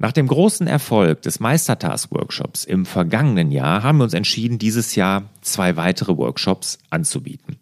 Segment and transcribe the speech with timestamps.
[0.00, 5.24] Nach dem großen Erfolg des Meistertask-Workshops im vergangenen Jahr haben wir uns entschieden, dieses Jahr
[5.40, 7.56] zwei weitere Workshops anzubieten.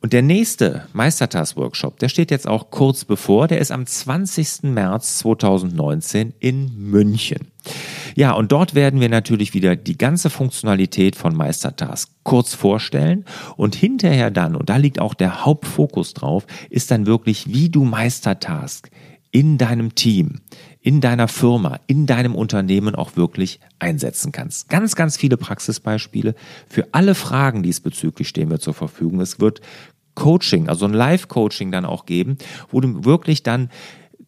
[0.00, 4.62] Und der nächste Meistertask-Workshop, der steht jetzt auch kurz bevor, der ist am 20.
[4.62, 7.48] März 2019 in München.
[8.14, 13.74] Ja, und dort werden wir natürlich wieder die ganze Funktionalität von Meistertask kurz vorstellen und
[13.74, 18.90] hinterher dann, und da liegt auch der Hauptfokus drauf, ist dann wirklich, wie du Meistertask
[19.30, 20.40] in deinem Team,
[20.82, 24.68] in deiner Firma, in deinem Unternehmen auch wirklich einsetzen kannst.
[24.68, 26.34] Ganz, ganz viele Praxisbeispiele.
[26.68, 29.20] Für alle Fragen diesbezüglich stehen wir zur Verfügung.
[29.20, 29.60] Es wird
[30.14, 32.36] Coaching, also ein Live-Coaching dann auch geben,
[32.70, 33.70] wo du wirklich dann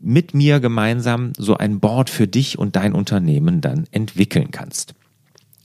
[0.01, 4.95] mit mir gemeinsam so ein Board für dich und dein Unternehmen dann entwickeln kannst.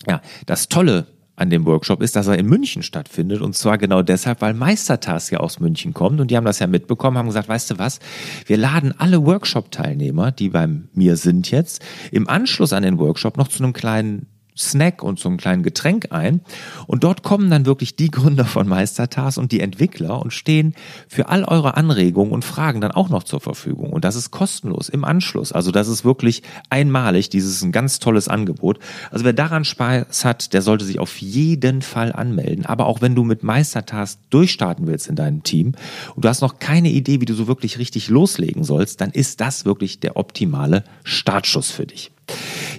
[0.07, 1.07] Ja, das Tolle
[1.39, 3.41] an dem Workshop ist, dass er in München stattfindet.
[3.41, 6.19] Und zwar genau deshalb, weil Meistertask ja aus München kommt.
[6.19, 7.99] Und die haben das ja mitbekommen, haben gesagt, weißt du was,
[8.45, 13.47] wir laden alle Workshop-Teilnehmer, die bei mir sind jetzt, im Anschluss an den Workshop noch
[13.47, 14.27] zu einem kleinen
[14.59, 16.41] Snack und so einem kleinen Getränk ein.
[16.85, 20.75] Und dort kommen dann wirklich die Gründer von Meistertas und die Entwickler und stehen
[21.07, 23.91] für all eure Anregungen und Fragen dann auch noch zur Verfügung.
[23.91, 25.51] Und das ist kostenlos im Anschluss.
[25.51, 27.29] Also das ist wirklich einmalig.
[27.29, 28.79] Dieses ist ein ganz tolles Angebot.
[29.11, 32.65] Also wer daran Spaß hat, der sollte sich auf jeden Fall anmelden.
[32.65, 35.73] Aber auch wenn du mit Meistertas durchstarten willst in deinem Team
[36.15, 39.39] und du hast noch keine Idee, wie du so wirklich richtig loslegen sollst, dann ist
[39.41, 42.11] das wirklich der optimale Startschuss für dich.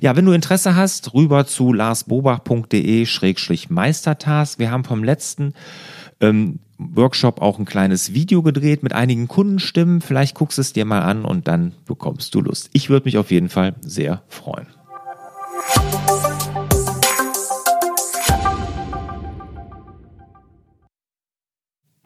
[0.01, 4.59] Ja, wenn du Interesse hast, rüber zu larsbobach.de-meistertask.
[4.59, 5.55] Wir haben vom letzten
[6.21, 10.01] ähm, Workshop auch ein kleines Video gedreht mit einigen Kundenstimmen.
[10.01, 12.71] Vielleicht guckst es dir mal an und dann bekommst du Lust.
[12.73, 14.67] Ich würde mich auf jeden Fall sehr freuen.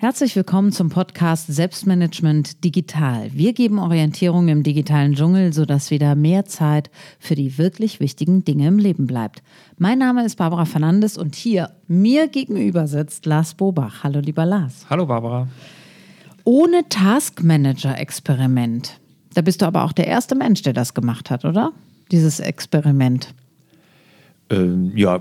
[0.05, 3.31] Herzlich willkommen zum Podcast Selbstmanagement Digital.
[3.33, 8.69] Wir geben Orientierung im digitalen Dschungel, sodass wieder mehr Zeit für die wirklich wichtigen Dinge
[8.69, 9.43] im Leben bleibt.
[9.79, 14.05] Mein Name ist Barbara Fernandes und hier mir gegenüber sitzt Lars Bobach.
[14.05, 14.85] Hallo, lieber Lars.
[14.91, 15.49] Hallo, Barbara.
[16.45, 19.01] Ohne Taskmanager-Experiment.
[19.33, 21.73] Da bist du aber auch der erste Mensch, der das gemacht hat, oder?
[22.11, 23.35] Dieses Experiment.
[24.55, 25.21] Ähm, ja,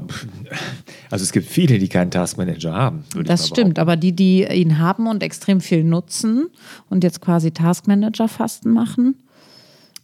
[1.10, 3.04] also es gibt viele, die keinen Taskmanager haben.
[3.26, 6.48] Das stimmt, aber die, die ihn haben und extrem viel nutzen
[6.90, 9.16] und jetzt quasi Taskmanager-Fasten machen,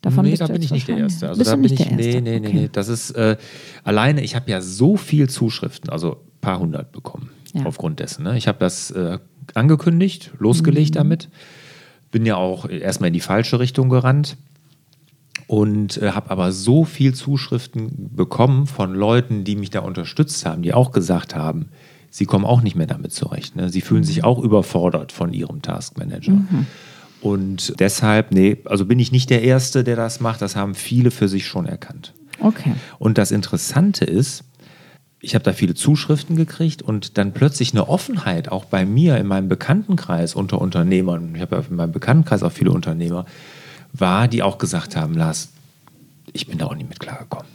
[0.02, 1.28] Davon nee, da bin ich nicht der Erste.
[1.28, 2.54] Also da bin ich, nee, nee, nee, okay.
[2.54, 2.70] nee.
[2.72, 3.36] Das ist äh,
[3.84, 7.66] alleine, ich habe ja so viel Zuschriften, also ein paar hundert bekommen ja.
[7.66, 8.24] aufgrund dessen.
[8.24, 8.38] Ne?
[8.38, 9.20] Ich habe das äh,
[9.56, 11.00] angekündigt, losgelegt mhm.
[11.00, 11.30] damit,
[12.12, 14.38] bin ja auch erstmal in die falsche Richtung gerannt
[15.50, 20.62] und äh, habe aber so viel Zuschriften bekommen von Leuten, die mich da unterstützt haben,
[20.62, 21.70] die auch gesagt haben,
[22.12, 23.56] sie kommen auch nicht mehr damit zurecht.
[23.56, 23.70] Ne?
[23.70, 24.24] Sie fühlen sich mhm.
[24.26, 26.34] auch überfordert von ihrem Taskmanager.
[26.34, 26.68] Mhm.
[27.22, 30.44] Und deshalb, nee, also bin ich nicht der Erste, der das macht.
[30.44, 32.14] Das haben viele für sich schon erkannt.
[32.40, 32.76] Okay.
[33.00, 34.44] Und das Interessante ist,
[35.20, 39.26] ich habe da viele Zuschriften gekriegt und dann plötzlich eine Offenheit auch bei mir in
[39.26, 41.34] meinem Bekanntenkreis unter Unternehmern.
[41.34, 43.26] Ich habe ja in meinem Bekanntenkreis auch viele Unternehmer
[43.94, 45.50] war, die auch gesagt haben, Lars,
[46.34, 47.48] ich bin da auch nicht mit klargekommen.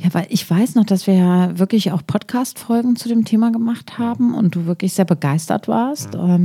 [0.00, 3.98] Ja, weil ich weiß noch, dass wir ja wirklich auch Podcast-Folgen zu dem Thema gemacht
[3.98, 6.14] haben und du wirklich sehr begeistert warst.
[6.14, 6.38] Ja.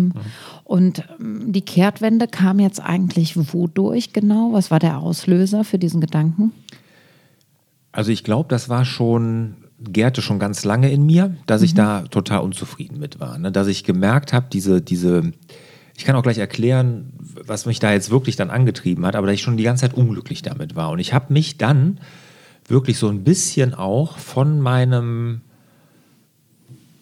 [0.63, 4.53] Und ähm, die Kehrtwende kam jetzt eigentlich wodurch genau?
[4.53, 6.51] Was war der Auslöser für diesen Gedanken?
[7.91, 11.65] Also ich glaube, das war schon, gärte schon ganz lange in mir, dass mhm.
[11.65, 13.37] ich da total unzufrieden mit war.
[13.37, 13.51] Ne?
[13.51, 15.31] Dass ich gemerkt habe, diese, diese,
[15.95, 17.13] ich kann auch gleich erklären,
[17.45, 19.93] was mich da jetzt wirklich dann angetrieben hat, aber dass ich schon die ganze Zeit
[19.93, 20.89] unglücklich damit war.
[20.89, 21.99] Und ich habe mich dann
[22.67, 25.41] wirklich so ein bisschen auch von meinem,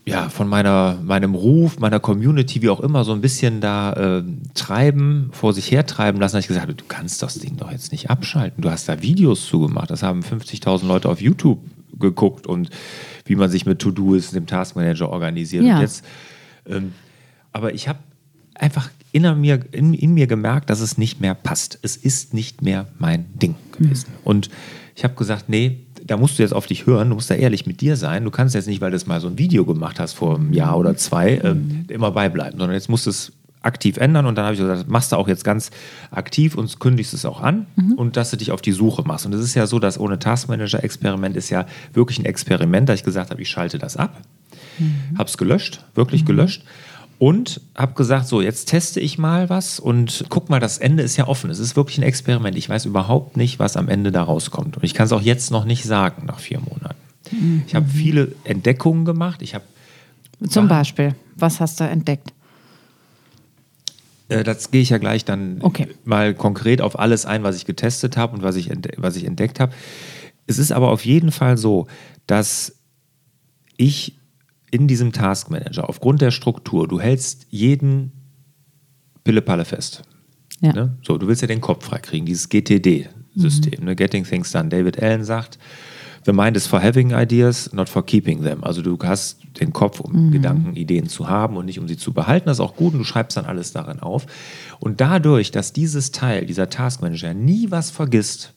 [0.06, 4.24] ja, von meiner, meinem Ruf, meiner Community, wie auch immer, so ein bisschen da äh,
[4.56, 6.34] treiben, vor sich her treiben lassen.
[6.34, 8.62] Da ich gesagt, du kannst das Ding doch jetzt nicht abschalten.
[8.62, 9.90] Du hast da Videos zugemacht.
[9.90, 11.60] Das haben 50.000 Leute auf YouTube
[11.98, 12.70] geguckt und
[13.26, 15.64] wie man sich mit To-Do-Ist, dem Taskmanager organisiert.
[15.64, 15.76] Ja.
[15.76, 16.04] Und jetzt,
[16.66, 16.94] ähm,
[17.54, 18.00] aber ich habe
[18.56, 21.80] einfach in mir, in, in, mir gemerkt, dass es nicht mehr passt.
[21.82, 24.08] Es ist nicht mehr mein Ding gewesen.
[24.10, 24.20] Mhm.
[24.24, 24.50] Und
[24.96, 27.66] ich habe gesagt, nee, da musst du jetzt auf dich hören, du musst da ehrlich
[27.66, 28.24] mit dir sein.
[28.24, 30.78] Du kannst jetzt nicht, weil du mal so ein Video gemacht hast vor einem Jahr
[30.78, 31.56] oder zwei, äh,
[31.90, 34.26] immer beibleiben, sondern jetzt musst du es aktiv ändern.
[34.26, 35.72] Und dann habe ich gesagt, machst du auch jetzt ganz
[36.10, 37.94] aktiv und kündigst es auch an mhm.
[37.94, 39.26] und dass du dich auf die Suche machst.
[39.26, 43.04] Und es ist ja so, das ohne Taskmanager-Experiment ist ja wirklich ein Experiment, da ich
[43.04, 44.22] gesagt habe, ich schalte das ab,
[44.80, 45.18] mhm.
[45.18, 46.28] habe es gelöscht, wirklich mhm.
[46.28, 46.64] gelöscht
[47.22, 51.18] und habe gesagt, so, jetzt teste ich mal was und guck mal, das Ende ist
[51.18, 51.52] ja offen.
[51.52, 52.58] Es ist wirklich ein Experiment.
[52.58, 54.78] Ich weiß überhaupt nicht, was am Ende da rauskommt.
[54.78, 56.96] Und ich kann es auch jetzt noch nicht sagen, nach vier Monaten.
[57.30, 57.62] Mhm.
[57.68, 59.44] Ich habe viele Entdeckungen gemacht.
[59.44, 59.66] Ich habe
[60.50, 62.34] Zum Beispiel, was hast du entdeckt?
[64.30, 65.90] Äh, das gehe ich ja gleich dann Okay.
[66.04, 69.60] mal konkret auf alles ein, was ich getestet habe und was ich, was ich entdeckt
[69.60, 69.74] habe.
[70.48, 71.86] Es ist aber auf jeden Fall so,
[72.26, 72.78] dass
[73.78, 74.16] ich
[74.72, 78.12] in diesem Task Manager aufgrund der Struktur, du hältst jeden
[79.24, 80.04] Pillepalle fest.
[80.62, 80.74] Ja.
[80.74, 80.98] Ne?
[81.06, 83.96] So, du willst ja den Kopf freikriegen, dieses GTD-System, ne?
[83.96, 84.70] Getting Things Done.
[84.70, 85.60] David Allen sagt,
[86.24, 88.64] The mind is for having ideas, not for keeping them.
[88.64, 92.14] Also du hast den Kopf, um Gedanken, Ideen zu haben und nicht um sie zu
[92.14, 92.46] behalten.
[92.46, 94.28] Das ist auch gut und du schreibst dann alles darin auf.
[94.80, 98.54] Und dadurch, dass dieses Teil, dieser Taskmanager nie was vergisst,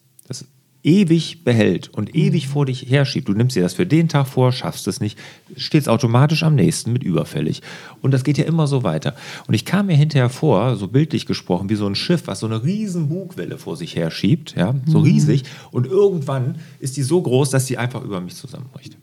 [0.84, 3.28] ewig behält und ewig vor dich herschiebt.
[3.28, 5.18] Du nimmst dir das für den Tag vor, schaffst es nicht,
[5.56, 7.62] steht es automatisch am nächsten mit überfällig.
[8.02, 9.14] Und das geht ja immer so weiter.
[9.46, 12.46] Und ich kam mir hinterher vor, so bildlich gesprochen, wie so ein Schiff, was so
[12.46, 15.44] eine riesen Bugwelle vor sich herschiebt, ja, so riesig.
[15.70, 18.98] Und irgendwann ist die so groß, dass die einfach über mich zusammenbricht.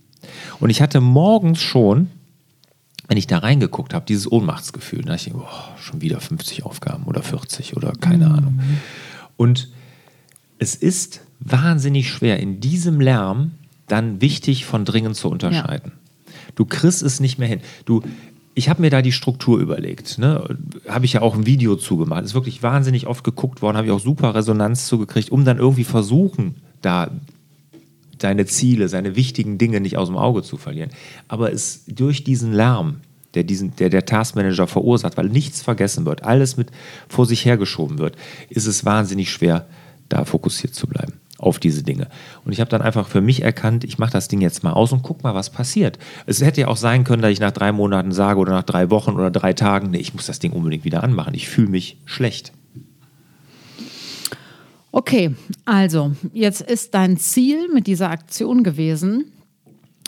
[0.59, 2.11] Und ich hatte morgens schon,
[3.07, 5.01] wenn ich da reingeguckt habe, dieses Ohnmachtsgefühl.
[5.01, 8.59] Dachte ich, boah, schon wieder 50 Aufgaben oder 40 oder keine Ahnung.
[9.35, 9.69] Und
[10.59, 13.51] es ist wahnsinnig schwer, in diesem Lärm
[13.87, 15.91] dann wichtig von dringend zu unterscheiden.
[16.55, 17.61] Du kriegst es nicht mehr hin.
[17.85, 18.01] Du,
[18.53, 20.17] ich habe mir da die Struktur überlegt.
[20.17, 20.57] Ne?
[20.87, 22.23] Habe ich ja auch ein Video zugemacht.
[22.23, 25.83] Ist wirklich wahnsinnig oft geguckt worden, habe ich auch super Resonanz zugekriegt, um dann irgendwie
[25.83, 27.11] versuchen, da
[28.21, 30.91] seine Ziele, seine wichtigen Dinge nicht aus dem Auge zu verlieren.
[31.27, 32.97] Aber es durch diesen Lärm,
[33.33, 36.69] der, diesen, der der Taskmanager verursacht, weil nichts vergessen wird, alles mit
[37.07, 38.15] vor sich hergeschoben wird,
[38.49, 39.65] ist es wahnsinnig schwer,
[40.07, 42.07] da fokussiert zu bleiben auf diese Dinge.
[42.45, 44.91] Und ich habe dann einfach für mich erkannt, ich mache das Ding jetzt mal aus
[44.93, 45.97] und guck mal, was passiert.
[46.25, 48.89] Es hätte ja auch sein können, dass ich nach drei Monaten sage oder nach drei
[48.89, 51.33] Wochen oder drei Tagen, nee, ich muss das Ding unbedingt wieder anmachen.
[51.33, 52.51] Ich fühle mich schlecht.
[54.93, 55.33] Okay,
[55.65, 59.31] also jetzt ist dein Ziel mit dieser Aktion gewesen,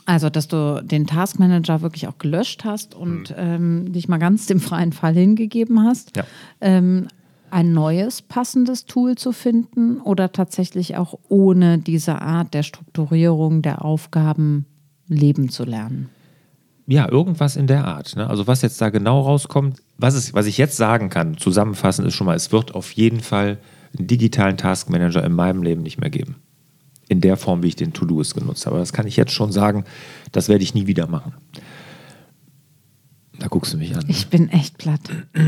[0.06, 4.60] also dass du den Taskmanager wirklich auch gelöscht hast und ähm, dich mal ganz dem
[4.60, 6.26] freien Fall hingegeben hast, Ja.
[6.60, 7.08] ähm,
[7.54, 13.86] ein neues passendes Tool zu finden oder tatsächlich auch ohne diese Art der Strukturierung der
[13.86, 14.66] Aufgaben
[15.08, 16.10] leben zu lernen.
[16.88, 18.16] Ja, irgendwas in der Art.
[18.16, 18.28] Ne?
[18.28, 22.16] Also was jetzt da genau rauskommt, was, ist, was ich jetzt sagen kann, zusammenfassend ist
[22.16, 23.60] schon mal, es wird auf jeden Fall
[23.98, 26.38] einen digitalen Taskmanager in meinem Leben nicht mehr geben.
[27.08, 28.80] In der Form, wie ich den To-Doist genutzt habe.
[28.80, 29.86] Das kann ich jetzt schon sagen,
[30.32, 31.34] das werde ich nie wieder machen.
[33.38, 34.06] Da guckst du mich an.
[34.08, 35.02] Ich bin echt platt.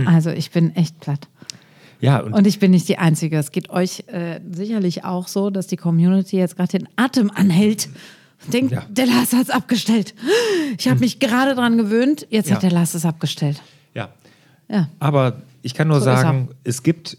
[0.06, 1.28] Also ich bin echt platt.
[2.06, 3.38] Ja, und, Und ich bin nicht die Einzige.
[3.38, 7.90] Es geht euch äh, sicherlich auch so, dass die Community jetzt gerade den Atem anhält.
[8.46, 8.86] und Denkt, Ja.
[8.90, 10.14] der Lars hat es abgestellt.
[10.78, 12.56] Ich habe mich gerade dran gewöhnt, jetzt Ja.
[12.56, 13.62] hat der Lars es abgestellt.
[13.94, 14.10] ja.
[14.68, 14.90] Ja.
[15.00, 17.18] Aber ich kann nur So sagen, es gibt,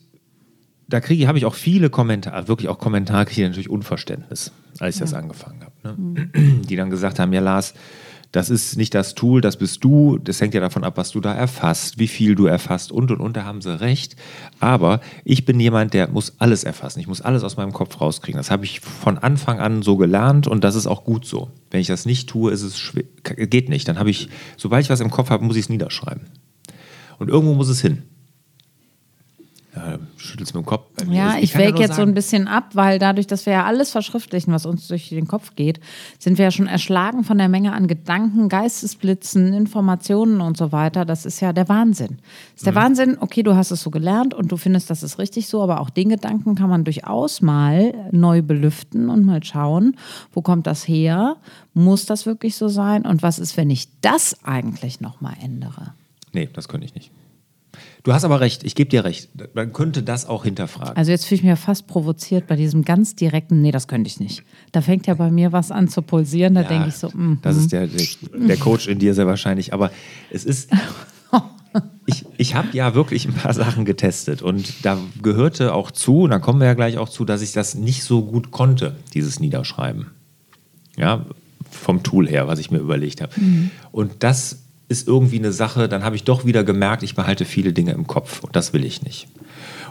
[0.88, 4.50] da kriege habe ich auch viele Kommentare, wirklich auch Kommentare kriege ich natürlich Unverständnis,
[4.80, 6.02] als ich das angefangen habe.
[6.02, 6.28] Ne?
[6.68, 7.74] Die dann gesagt haben, ja Lars,
[8.32, 11.20] das ist nicht das Tool, das bist du, das hängt ja davon ab, was du
[11.20, 14.16] da erfasst, wie viel du erfasst und und und, da haben sie recht.
[14.60, 18.38] Aber ich bin jemand, der muss alles erfassen, ich muss alles aus meinem Kopf rauskriegen.
[18.38, 21.50] Das habe ich von Anfang an so gelernt und das ist auch gut so.
[21.70, 23.88] Wenn ich das nicht tue, ist es schwer, geht nicht.
[23.88, 26.26] Dann habe ich, sobald ich was im Kopf habe, muss ich es niederschreiben.
[27.18, 28.02] Und irgendwo muss es hin.
[29.88, 30.86] Ja, schüttelst mit dem Kopf.
[31.06, 31.14] mir.
[31.14, 33.64] Ja, Also ich wäge jetzt so sagen- ein bisschen ab, weil dadurch, dass wir ja
[33.64, 35.78] alles verschriftlichen, was uns durch den Kopf geht,
[36.18, 41.04] sind wir ja schon erschlagen von der Menge an Gedanken, Geistesblitzen, Informationen und so weiter.
[41.04, 42.18] Das ist ja der Wahnsinn.
[42.52, 45.18] Das ist der Wahnsinn, okay, du hast es so gelernt und du findest, das ist
[45.18, 49.96] richtig so, aber auch den Gedanken kann man durchaus mal neu belüften und mal schauen,
[50.32, 51.36] wo kommt das her?
[51.74, 53.02] Muss das wirklich so sein?
[53.06, 55.92] Und was ist, wenn ich das eigentlich nochmal ändere?
[56.32, 57.10] Nee, das könnte ich nicht.
[58.06, 59.30] Du hast aber recht, ich gebe dir recht.
[59.54, 60.96] Man könnte das auch hinterfragen.
[60.96, 64.06] Also jetzt fühle ich mich ja fast provoziert bei diesem ganz direkten, nee, das könnte
[64.06, 64.44] ich nicht.
[64.70, 67.40] Da fängt ja bei mir was an zu pulsieren, da Ja, denke ich so, mm,
[67.42, 69.74] das ist der, der, der Coach in dir sehr wahrscheinlich.
[69.74, 69.90] Aber
[70.30, 70.70] es ist.
[72.06, 76.30] Ich, ich habe ja wirklich ein paar Sachen getestet und da gehörte auch zu, und
[76.30, 79.40] da kommen wir ja gleich auch zu, dass ich das nicht so gut konnte, dieses
[79.40, 80.06] Niederschreiben.
[80.96, 81.26] Ja,
[81.70, 83.32] vom Tool her, was ich mir überlegt habe.
[83.92, 87.72] Und das ist irgendwie eine Sache, dann habe ich doch wieder gemerkt, ich behalte viele
[87.72, 89.28] Dinge im Kopf und das will ich nicht.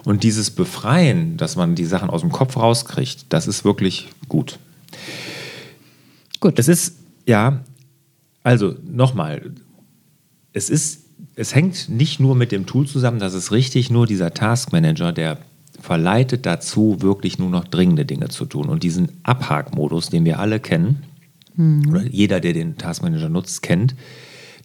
[0.06, 4.60] Und dieses Befreien, dass man die Sachen aus dem Kopf rauskriegt, das ist wirklich gut.
[6.40, 6.60] gut.
[6.60, 7.64] Es ist, ja,
[8.44, 9.52] also nochmal,
[10.54, 14.34] es ist, es hängt nicht nur mit dem Tool zusammen, das ist richtig, nur dieser
[14.34, 15.40] Taskmanager, der
[15.82, 18.70] verleitet dazu, wirklich nur noch dringende Dinge zu tun.
[18.70, 21.04] Und diesen Abhakmodus, den wir alle kennen,
[21.90, 23.96] oder jeder, der den Taskmanager nutzt, kennt,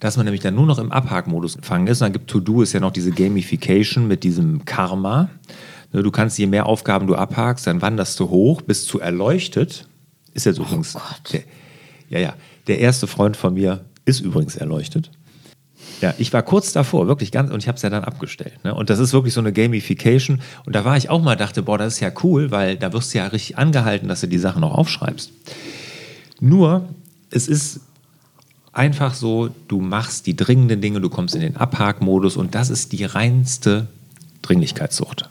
[0.00, 2.00] dass man nämlich dann nur noch im Abhakmodus gefangen ist.
[2.00, 5.28] Und dann gibt To-Do ist ja noch diese Gamification mit diesem Karma.
[5.92, 9.86] Ne, Du kannst, je mehr Aufgaben du abhakst, dann wanderst du hoch bis zu erleuchtet.
[10.32, 10.96] Ist jetzt übrigens.
[11.32, 11.42] Der,
[12.08, 12.34] ja, ja.
[12.66, 15.10] Der erste Freund von mir ist übrigens erleuchtet.
[16.00, 18.64] Ja, ich war kurz davor, wirklich ganz, und ich habe es ja dann abgestellt.
[18.64, 18.74] Ne?
[18.74, 20.40] Und das ist wirklich so eine Gamification.
[20.64, 23.12] Und da war ich auch mal, dachte, boah, das ist ja cool, weil da wirst
[23.12, 25.30] du ja richtig angehalten, dass du die Sachen auch aufschreibst.
[26.40, 26.88] Nur,
[27.30, 27.80] es ist
[28.72, 32.92] einfach so, du machst die dringenden Dinge, du kommst in den Abhakmodus und das ist
[32.92, 33.88] die reinste
[34.42, 35.28] Dringlichkeitssucht.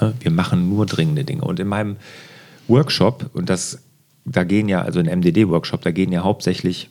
[0.00, 0.14] Ne?
[0.20, 1.42] Wir machen nur dringende Dinge.
[1.42, 1.96] Und in meinem
[2.68, 3.80] Workshop, und das,
[4.24, 6.88] da gehen ja, also in MDD-Workshop, da gehen ja hauptsächlich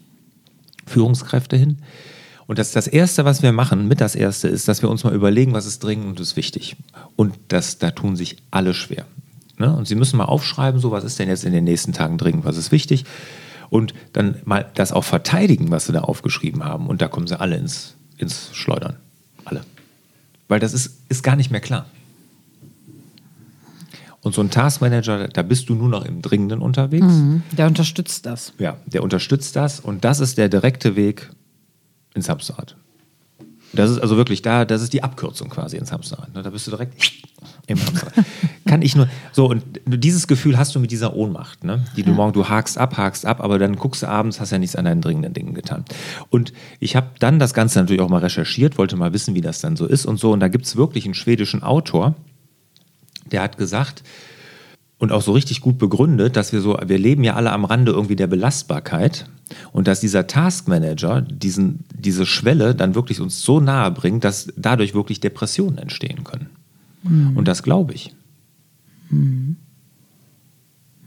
[0.86, 1.80] Führungskräfte hin.
[2.48, 5.14] Und das, das Erste, was wir machen, mit das Erste, ist, dass wir uns mal
[5.14, 6.76] überlegen, was ist dringend und ist wichtig.
[7.16, 9.06] Und das, da tun sich alle schwer.
[9.58, 9.76] Ne?
[9.76, 12.46] Und sie müssen mal aufschreiben, so was ist denn jetzt in den nächsten Tagen dringend,
[12.46, 13.06] was ist wichtig.
[13.70, 16.88] Und dann mal das auch verteidigen, was sie da aufgeschrieben haben.
[16.88, 18.96] Und da kommen sie alle ins, ins Schleudern.
[19.46, 19.62] Alle.
[20.48, 21.86] Weil das ist, ist gar nicht mehr klar.
[24.22, 27.06] Und so ein Taskmanager, da bist du nur noch im Dringenden unterwegs.
[27.06, 28.54] Mhm, der unterstützt das.
[28.58, 29.80] Ja, der unterstützt das.
[29.80, 31.30] Und das ist der direkte Weg
[32.14, 32.76] ins Hamsterrad.
[33.74, 36.34] Das ist also wirklich da, das ist die Abkürzung quasi ins Hamsterrad.
[36.34, 36.42] Ne?
[36.42, 36.96] Da bist du direkt
[37.68, 38.26] im Hamsterrad.
[38.66, 41.86] Kann ich nur, so, und dieses Gefühl hast du mit dieser Ohnmacht, ne?
[41.96, 44.58] die du morgen, du hakst ab, hakst ab, aber dann guckst du abends, hast ja
[44.58, 45.86] nichts an deinen dringenden Dingen getan.
[46.30, 49.60] Und ich habe dann das Ganze natürlich auch mal recherchiert, wollte mal wissen, wie das
[49.60, 50.32] dann so ist und so.
[50.32, 52.16] Und da gibt es wirklich einen schwedischen Autor,
[53.32, 54.04] der hat gesagt,
[55.00, 57.94] und auch so richtig gut begründet, dass wir so, wir leben ja alle am Rande
[57.94, 59.26] irgendwie der Belastbarkeit
[59.72, 64.94] und dass dieser Taskmanager diesen, diese Schwelle dann wirklich uns so nahe bringt, dass dadurch
[64.94, 66.50] wirklich Depressionen entstehen können.
[67.04, 67.38] Mhm.
[67.38, 68.14] Und das glaube ich.
[69.10, 69.56] Mhm.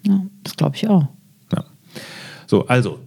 [0.06, 1.08] Ja, das glaube ich auch.
[1.52, 1.64] Ja.
[2.46, 2.98] So, also,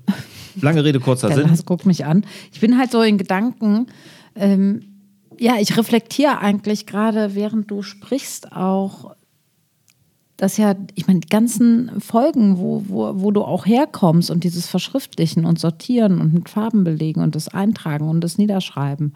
[0.61, 1.47] lange Rede, kurzer Sinn.
[1.47, 2.25] Lars guckt mich an.
[2.53, 3.87] Ich bin halt so in Gedanken,
[4.35, 4.83] ähm,
[5.39, 9.15] ja, ich reflektiere eigentlich gerade, während du sprichst, auch
[10.37, 14.67] dass ja, ich meine, die ganzen Folgen, wo, wo, wo du auch herkommst und dieses
[14.67, 19.13] Verschriftlichen und Sortieren und mit Farben belegen und das Eintragen und das Niederschreiben.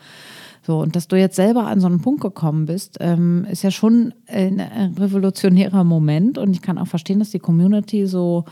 [0.65, 3.71] So, und dass du jetzt selber an so einen Punkt gekommen bist, ähm, ist ja
[3.71, 4.59] schon ein
[4.97, 6.37] revolutionärer Moment.
[6.37, 8.45] Und ich kann auch verstehen, dass die Community so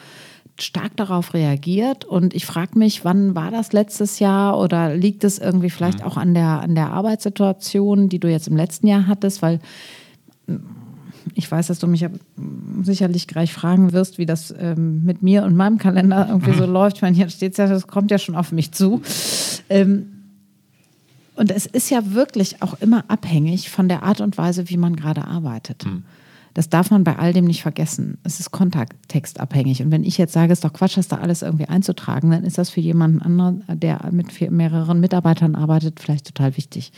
[0.60, 2.06] stark darauf reagiert.
[2.06, 6.06] Und ich frage mich, wann war das letztes Jahr oder liegt es irgendwie vielleicht mhm.
[6.06, 9.42] auch an der, an der Arbeitssituation, die du jetzt im letzten Jahr hattest?
[9.42, 9.60] Weil
[11.36, 12.06] ich weiß, dass du mich
[12.84, 16.98] sicherlich gleich fragen wirst, wie das ähm, mit mir und meinem Kalender irgendwie so läuft.
[16.98, 19.02] Ich meine, hier steht es ja, das kommt ja schon auf mich zu.
[19.70, 20.08] Ähm,
[21.36, 24.96] und es ist ja wirklich auch immer abhängig von der Art und Weise, wie man
[24.96, 25.86] gerade arbeitet.
[25.86, 26.04] Mhm.
[26.56, 28.18] Das darf man bei all dem nicht vergessen.
[28.24, 29.84] Es ist kontextabhängig.
[29.84, 32.44] Und wenn ich jetzt sage, es ist doch Quatsch, das da alles irgendwie einzutragen, dann
[32.44, 36.92] ist das für jemanden anderen, der mit mehreren Mitarbeitern arbeitet, vielleicht total wichtig.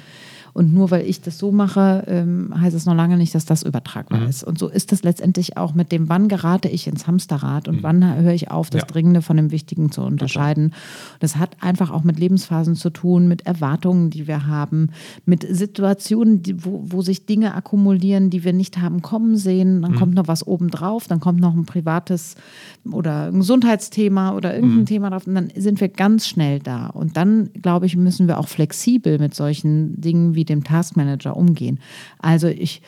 [0.53, 3.63] Und nur weil ich das so mache, ähm, heißt es noch lange nicht, dass das
[3.63, 4.27] übertragbar mhm.
[4.27, 4.43] ist.
[4.43, 7.83] Und so ist es letztendlich auch mit dem, wann gerate ich ins Hamsterrad und mhm.
[7.83, 8.87] wann höre ich auf, das ja.
[8.87, 10.73] Dringende von dem Wichtigen zu unterscheiden.
[11.19, 14.89] Das hat einfach auch mit Lebensphasen zu tun, mit Erwartungen, die wir haben,
[15.25, 19.81] mit Situationen, die, wo, wo sich Dinge akkumulieren, die wir nicht haben kommen sehen.
[19.81, 19.95] Dann mhm.
[19.95, 22.35] kommt noch was obendrauf, dann kommt noch ein privates
[22.91, 24.85] oder ein Gesundheitsthema oder irgendein mhm.
[24.85, 26.87] Thema drauf und dann sind wir ganz schnell da.
[26.87, 31.79] Und dann, glaube ich, müssen wir auch flexibel mit solchen Dingen wie dem Taskmanager umgehen.
[32.19, 32.81] Also ich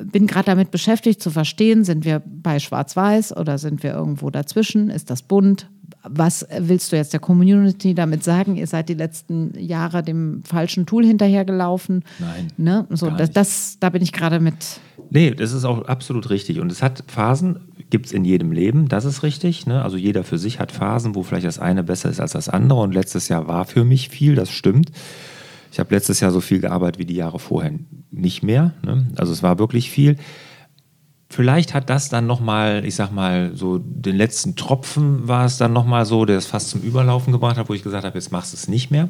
[0.00, 4.90] bin gerade damit beschäftigt zu verstehen, sind wir bei Schwarz-Weiß oder sind wir irgendwo dazwischen?
[4.90, 5.68] Ist das bunt?
[6.04, 8.56] Was willst du jetzt der Community damit sagen?
[8.56, 12.04] Ihr seid die letzten Jahre dem falschen Tool hinterhergelaufen.
[12.18, 12.48] Nein.
[12.56, 12.86] Ne?
[12.90, 14.80] So, das, das, da bin ich gerade mit.
[15.10, 16.58] Nee, das ist auch absolut richtig.
[16.58, 17.60] Und es hat Phasen,
[17.90, 19.66] gibt es in jedem Leben, das ist richtig.
[19.66, 19.82] Ne?
[19.82, 22.80] Also jeder für sich hat Phasen, wo vielleicht das eine besser ist als das andere.
[22.80, 24.90] Und letztes Jahr war für mich viel, das stimmt.
[25.72, 27.72] Ich habe letztes Jahr so viel gearbeitet wie die Jahre vorher
[28.10, 28.74] nicht mehr.
[28.84, 29.06] Ne?
[29.16, 30.18] Also es war wirklich viel.
[31.30, 35.72] Vielleicht hat das dann nochmal, ich sag mal, so den letzten Tropfen war es dann
[35.72, 38.52] nochmal so, der es fast zum Überlaufen gebracht hat, wo ich gesagt habe, jetzt machst
[38.52, 39.08] du es nicht mehr.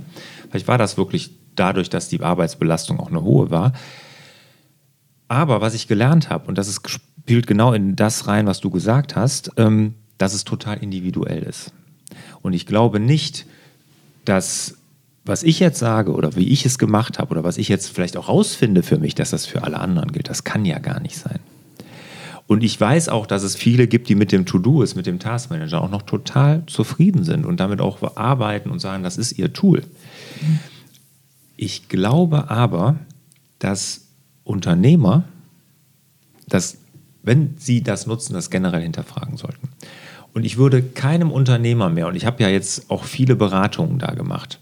[0.48, 3.72] Vielleicht war das wirklich dadurch, dass die Arbeitsbelastung auch eine hohe war.
[5.26, 8.70] Aber was ich gelernt habe, und das ist, spielt genau in das rein, was du
[8.70, 11.72] gesagt hast, ähm, dass es total individuell ist.
[12.40, 13.46] Und ich glaube nicht,
[14.24, 14.78] dass
[15.24, 18.16] was ich jetzt sage oder wie ich es gemacht habe oder was ich jetzt vielleicht
[18.16, 21.16] auch rausfinde für mich, dass das für alle anderen gilt, das kann ja gar nicht
[21.16, 21.38] sein.
[22.48, 25.20] Und ich weiß auch, dass es viele gibt, die mit dem To-Do ist, mit dem
[25.20, 29.52] Taskmanager auch noch total zufrieden sind und damit auch arbeiten und sagen, das ist ihr
[29.52, 29.84] Tool.
[31.56, 32.96] Ich glaube aber,
[33.60, 34.06] dass
[34.42, 35.24] Unternehmer,
[36.48, 36.78] dass,
[37.22, 39.68] wenn sie das nutzen, das generell hinterfragen sollten.
[40.34, 44.14] Und ich würde keinem Unternehmer mehr, und ich habe ja jetzt auch viele Beratungen da
[44.14, 44.58] gemacht,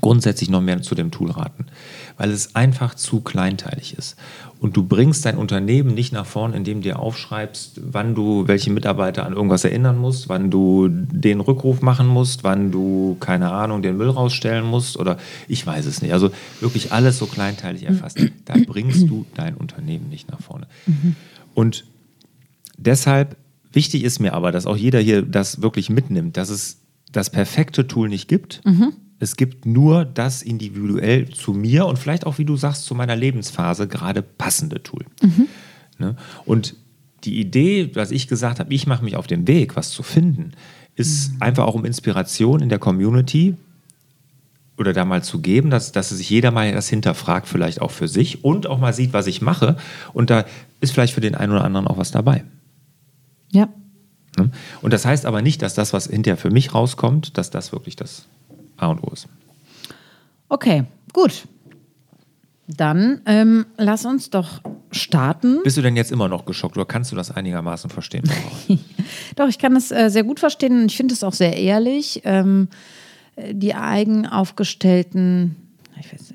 [0.00, 1.66] grundsätzlich noch mehr zu dem Tool raten,
[2.16, 4.16] weil es einfach zu kleinteilig ist.
[4.58, 8.70] Und du bringst dein Unternehmen nicht nach vorn, indem du dir aufschreibst, wann du welche
[8.70, 13.82] Mitarbeiter an irgendwas erinnern musst, wann du den Rückruf machen musst, wann du, keine Ahnung,
[13.82, 16.12] den Müll rausstellen musst oder ich weiß es nicht.
[16.12, 18.18] Also wirklich alles so kleinteilig erfasst.
[18.44, 20.66] Da bringst du dein Unternehmen nicht nach vorne.
[21.54, 21.84] Und
[22.78, 23.36] deshalb
[23.72, 26.78] wichtig ist mir aber, dass auch jeder hier das wirklich mitnimmt, dass es
[27.12, 28.62] das perfekte Tool nicht gibt.
[28.64, 32.94] Mhm es gibt nur das individuell zu mir und vielleicht auch, wie du sagst, zu
[32.94, 35.04] meiner Lebensphase gerade passende Tool.
[35.22, 35.48] Mhm.
[35.98, 36.16] Ne?
[36.44, 36.76] Und
[37.24, 40.52] die Idee, was ich gesagt habe, ich mache mich auf den Weg, was zu finden,
[40.94, 41.42] ist mhm.
[41.42, 43.54] einfach auch um Inspiration in der Community
[44.78, 48.08] oder da mal zu geben, dass, dass sich jeder mal das hinterfragt, vielleicht auch für
[48.08, 49.76] sich und auch mal sieht, was ich mache.
[50.12, 50.44] Und da
[50.80, 52.44] ist vielleicht für den einen oder anderen auch was dabei.
[53.50, 53.68] Ja.
[54.38, 54.50] Ne?
[54.82, 57.96] Und das heißt aber nicht, dass das, was hinterher für mich rauskommt, dass das wirklich
[57.96, 58.26] das
[58.76, 59.28] A und O ist.
[60.48, 61.46] Okay, gut.
[62.68, 65.62] Dann ähm, lass uns doch starten.
[65.62, 68.24] Bist du denn jetzt immer noch geschockt oder kannst du das einigermaßen verstehen?
[69.36, 72.22] doch, ich kann es äh, sehr gut verstehen und ich finde es auch sehr ehrlich.
[72.24, 72.68] Ähm,
[73.52, 75.56] die eigen aufgestellten
[76.00, 76.34] ich weiß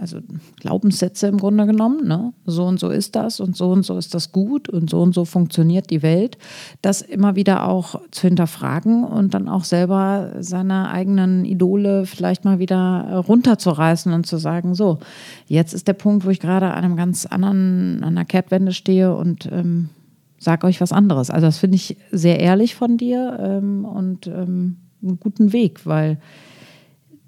[0.00, 0.20] also
[0.58, 2.32] Glaubenssätze im Grunde genommen, ne?
[2.46, 5.14] so und so ist das und so und so ist das gut und so und
[5.14, 6.38] so funktioniert die Welt,
[6.82, 12.58] das immer wieder auch zu hinterfragen und dann auch selber seine eigenen Idole vielleicht mal
[12.58, 14.98] wieder runterzureißen und zu sagen, so,
[15.46, 19.14] jetzt ist der Punkt, wo ich gerade an einem ganz anderen, an einer Kehrtwende stehe
[19.14, 19.90] und ähm,
[20.38, 21.30] sage euch was anderes.
[21.30, 26.18] Also das finde ich sehr ehrlich von dir ähm, und ähm, einen guten Weg, weil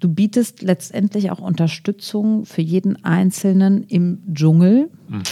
[0.03, 5.23] Du bietest letztendlich auch Unterstützung für jeden Einzelnen im Dschungel, mhm.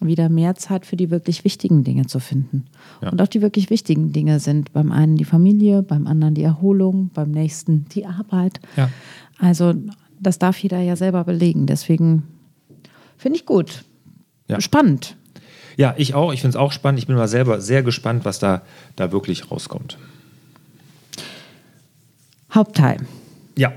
[0.00, 2.64] wieder mehr Zeit für die wirklich wichtigen Dinge zu finden.
[3.02, 3.10] Ja.
[3.10, 7.10] Und auch die wirklich wichtigen Dinge sind beim einen die Familie, beim anderen die Erholung,
[7.12, 8.60] beim nächsten die Arbeit.
[8.74, 8.88] Ja.
[9.38, 9.74] Also
[10.18, 11.66] das darf jeder ja selber belegen.
[11.66, 12.22] Deswegen
[13.18, 13.84] finde ich gut.
[14.48, 14.62] Ja.
[14.62, 15.18] Spannend.
[15.76, 16.32] Ja, ich auch.
[16.32, 17.00] Ich finde es auch spannend.
[17.00, 18.62] Ich bin mal selber sehr gespannt, was da,
[18.96, 19.98] da wirklich rauskommt.
[22.50, 22.96] Hauptteil.
[23.60, 23.74] Ja,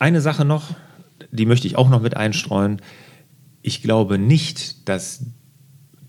[0.00, 0.74] eine Sache noch,
[1.30, 2.82] die möchte ich auch noch mit einstreuen.
[3.62, 5.24] Ich glaube nicht, dass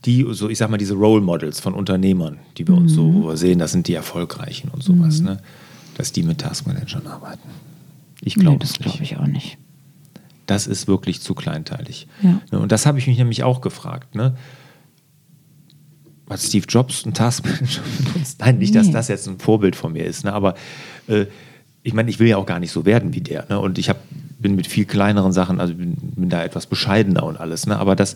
[0.05, 2.81] die, so ich sag mal, diese Role Models von Unternehmern, die wir mhm.
[2.81, 3.35] uns so mhm.
[3.35, 5.27] sehen, das sind die Erfolgreichen und sowas, mhm.
[5.27, 5.37] ne?
[5.97, 7.47] dass die mit Taskmanagern arbeiten.
[8.21, 9.59] Ich glaube nee, das glaube ich auch nicht.
[10.47, 12.07] Das ist wirklich zu kleinteilig.
[12.23, 12.41] Ja.
[12.51, 14.15] Ne, und das habe ich mich nämlich auch gefragt.
[14.15, 14.35] Ne?
[16.27, 18.39] Hat Steve Jobs ein Taskmanager benutzt?
[18.39, 18.79] Nein, nicht, nee.
[18.79, 20.33] dass das jetzt ein Vorbild von mir ist, ne?
[20.33, 20.55] aber
[21.07, 21.27] äh,
[21.83, 23.45] ich meine, ich will ja auch gar nicht so werden wie der.
[23.49, 23.59] Ne?
[23.59, 23.97] Und ich hab,
[24.39, 27.65] bin mit viel kleineren Sachen, also bin, bin da etwas bescheidener und alles.
[27.65, 27.77] Ne?
[27.77, 28.15] Aber das,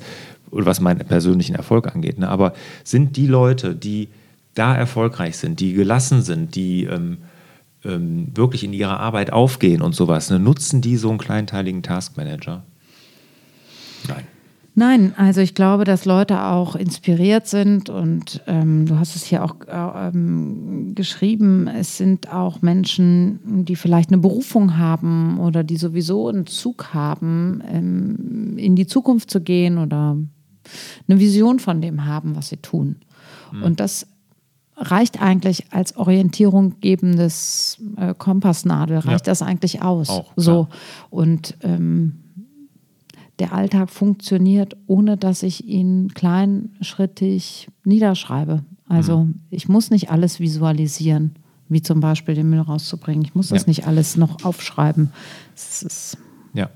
[0.52, 2.20] was meinen persönlichen Erfolg angeht.
[2.20, 2.30] Ne?
[2.30, 4.10] Aber sind die Leute, die
[4.54, 7.18] da erfolgreich sind, die gelassen sind, die ähm,
[7.84, 10.40] ähm, wirklich in ihrer Arbeit aufgehen und sowas, ne?
[10.40, 12.64] nutzen die so einen kleinteiligen Taskmanager?
[14.08, 14.28] Nein.
[14.78, 19.42] Nein, also ich glaube, dass Leute auch inspiriert sind und ähm, du hast es hier
[19.46, 25.78] auch äh, ähm, geschrieben, es sind auch Menschen, die vielleicht eine Berufung haben oder die
[25.78, 30.18] sowieso einen Zug haben, ähm, in die Zukunft zu gehen oder
[31.08, 32.98] eine Vision von dem haben, was sie tun.
[33.54, 33.64] Mhm.
[33.64, 34.08] Und das
[34.76, 39.32] reicht eigentlich als Orientierung gebendes äh, Kompassnadel, reicht ja.
[39.32, 40.10] das eigentlich aus.
[40.10, 40.68] Auch, so.
[41.10, 42.25] Und ähm,
[43.40, 48.64] der Alltag funktioniert, ohne dass ich ihn kleinschrittig niederschreibe.
[48.88, 49.42] Also mhm.
[49.50, 51.36] ich muss nicht alles visualisieren,
[51.68, 53.24] wie zum Beispiel den Müll rauszubringen.
[53.24, 53.68] Ich muss das ja.
[53.68, 55.12] nicht alles noch aufschreiben.
[56.54, 56.70] ja,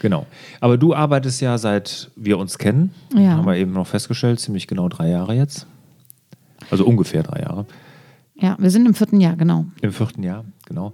[0.00, 0.26] genau.
[0.60, 3.36] Aber du arbeitest ja seit wir uns kennen, ja.
[3.36, 5.66] haben wir eben noch festgestellt, ziemlich genau drei Jahre jetzt.
[6.70, 7.66] Also ungefähr drei Jahre.
[8.34, 9.66] Ja, wir sind im vierten Jahr, genau.
[9.80, 10.92] Im vierten Jahr, genau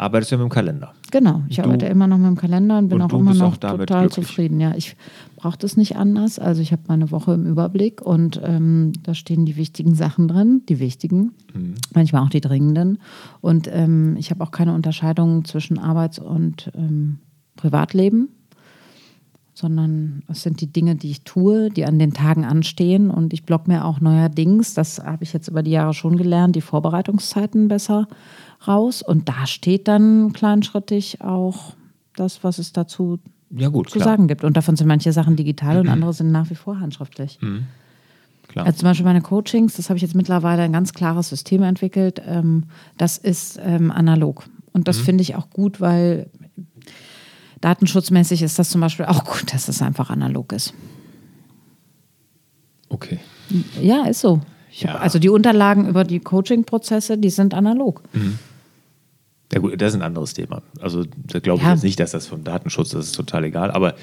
[0.00, 0.94] arbeitest du mit dem Kalender.
[1.10, 3.52] Genau, ich du, arbeite immer noch mit dem Kalender und bin und auch immer noch
[3.52, 4.12] auch total glücklich.
[4.26, 4.58] zufrieden.
[4.58, 4.96] Ja, ich
[5.36, 6.38] brauche das nicht anders.
[6.38, 10.62] Also ich habe meine Woche im Überblick und ähm, da stehen die wichtigen Sachen drin,
[10.68, 11.74] die wichtigen, mhm.
[11.94, 12.98] manchmal auch die dringenden.
[13.42, 17.18] Und ähm, ich habe auch keine Unterscheidung zwischen Arbeits- und ähm,
[17.56, 18.28] Privatleben
[19.60, 23.10] sondern es sind die Dinge, die ich tue, die an den Tagen anstehen.
[23.10, 26.56] Und ich blocke mir auch neuerdings, das habe ich jetzt über die Jahre schon gelernt,
[26.56, 28.08] die Vorbereitungszeiten besser
[28.66, 29.02] raus.
[29.02, 31.74] Und da steht dann kleinschrittig auch
[32.16, 33.18] das, was es dazu
[33.50, 34.08] ja, gut, zu klar.
[34.08, 34.44] sagen gibt.
[34.44, 35.80] Und davon sind manche Sachen digital mhm.
[35.80, 37.38] und andere sind nach wie vor handschriftlich.
[37.40, 37.66] Mhm.
[38.56, 42.20] Also zum Beispiel meine Coachings, das habe ich jetzt mittlerweile ein ganz klares System entwickelt.
[42.26, 42.64] Ähm,
[42.96, 44.44] das ist ähm, analog.
[44.72, 45.04] Und das mhm.
[45.04, 46.28] finde ich auch gut, weil
[47.60, 50.74] datenschutzmäßig ist das zum Beispiel auch gut, dass es einfach analog ist.
[52.88, 53.18] Okay.
[53.80, 54.40] Ja, ist so.
[54.72, 54.96] Ja.
[54.96, 58.02] Also die Unterlagen über die Coaching-Prozesse, die sind analog.
[58.12, 58.38] Mhm.
[59.52, 60.62] Ja gut, das ist ein anderes Thema.
[60.80, 61.72] Also da glaube ich Ja.
[61.74, 63.70] jetzt nicht, dass das von Datenschutz, das ist total egal.
[63.72, 63.94] Aber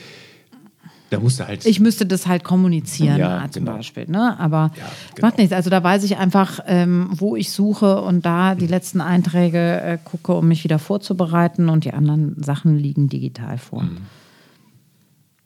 [1.10, 1.66] da musst du halt.
[1.66, 3.78] Ich müsste das halt kommunizieren, Ja, ah, zum genau.
[3.78, 4.06] Beispiel.
[4.08, 4.38] Ne?
[4.40, 4.84] Aber Ja,
[5.16, 5.28] genau.
[5.28, 5.54] macht nichts.
[5.54, 9.98] Also da weiß ich einfach, ähm, wo ich suche und da die letzten Einträge äh,
[10.04, 13.84] gucke, um mich wieder vorzubereiten und die anderen Sachen liegen digital vor.
[13.84, 13.98] Mhm.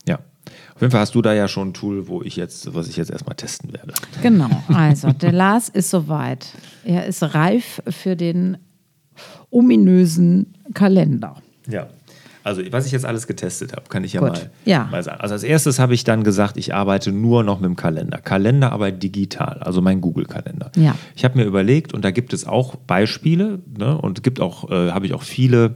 [0.07, 0.19] ja.
[0.75, 2.97] Auf jeden Fall hast du da ja schon ein Tool, wo ich jetzt, was ich
[2.97, 3.93] jetzt erstmal testen werde.
[4.23, 6.47] Genau, also der Lars ist soweit.
[6.83, 8.57] Er ist reif für den
[9.51, 11.35] ominösen Kalender.
[11.67, 11.87] Ja.
[12.43, 14.33] Also, was ich jetzt alles getestet habe, kann ich ja mal,
[14.65, 14.87] Ja.
[14.91, 15.21] mal sagen.
[15.21, 18.17] Also, als erstes habe ich dann gesagt, ich arbeite nur noch mit dem Kalender.
[18.17, 20.71] Kalender aber digital, also mein Google-Kalender.
[20.75, 20.95] Ja.
[21.15, 24.91] Ich habe mir überlegt, und da gibt es auch Beispiele, ne, und gibt auch, äh,
[24.91, 25.75] habe ich auch viele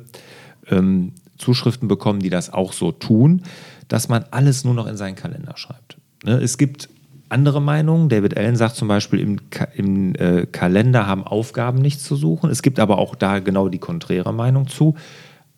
[0.70, 3.44] ähm, Zuschriften bekommen, die das auch so tun,
[3.88, 5.98] dass man alles nur noch in seinen Kalender schreibt.
[6.24, 6.90] Ne, es gibt
[7.30, 8.08] andere Meinungen.
[8.10, 12.50] David Allen sagt zum Beispiel, im, Ka im äh, Kalender haben Aufgaben nichts zu suchen.
[12.50, 14.96] Es gibt aber auch da genau die konträre Meinung zu.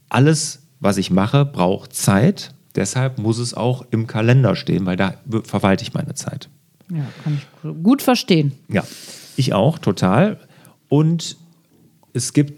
[0.10, 2.53] Alles, was ich mache, braucht Zeit.
[2.75, 6.49] Deshalb muss es auch im Kalender stehen, weil da verwalte ich meine Zeit.
[6.91, 8.53] Ja, kann ich gut verstehen.
[8.69, 8.83] Ja,
[9.35, 10.39] ich auch, total.
[10.89, 11.37] Und
[12.13, 12.53] es gibt,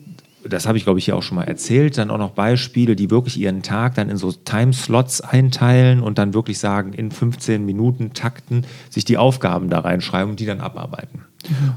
[0.47, 3.10] das habe ich glaube ich hier auch schon mal erzählt, dann auch noch Beispiele, die
[3.10, 8.13] wirklich ihren Tag dann in so Timeslots einteilen und dann wirklich sagen, in 15 Minuten
[8.13, 11.23] Takten sich die Aufgaben da reinschreiben und die dann abarbeiten.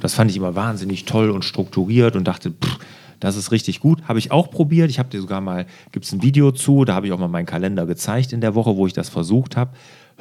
[0.01, 2.79] Das fand ich immer wahnsinnig toll und strukturiert und dachte, pff,
[3.23, 4.03] das ist richtig gut.
[4.09, 4.91] Habe ich auch probiert.
[4.91, 7.29] Ich habe dir sogar mal, gibt es ein Video zu, da habe ich auch mal
[7.29, 9.71] meinen Kalender gezeigt in der Woche, wo ich das versucht habe.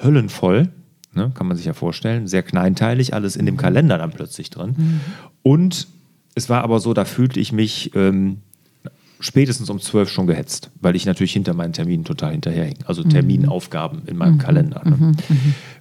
[0.01, 0.69] Höllenvoll,
[1.11, 2.27] ne, kann man sich ja vorstellen.
[2.27, 5.01] Sehr kleinteilig, alles in dem Kalender dann plötzlich drin.
[5.41, 5.87] Und
[6.35, 8.37] es war aber so, da fühlte ich mich ähm,
[9.21, 12.79] spätestens um zwölf schon gehetzt, weil ich natürlich hinter meinen Terminen total hinterherhing.
[12.85, 14.81] Also Terminaufgaben in meinem Kalender.
[14.83, 15.13] Ne?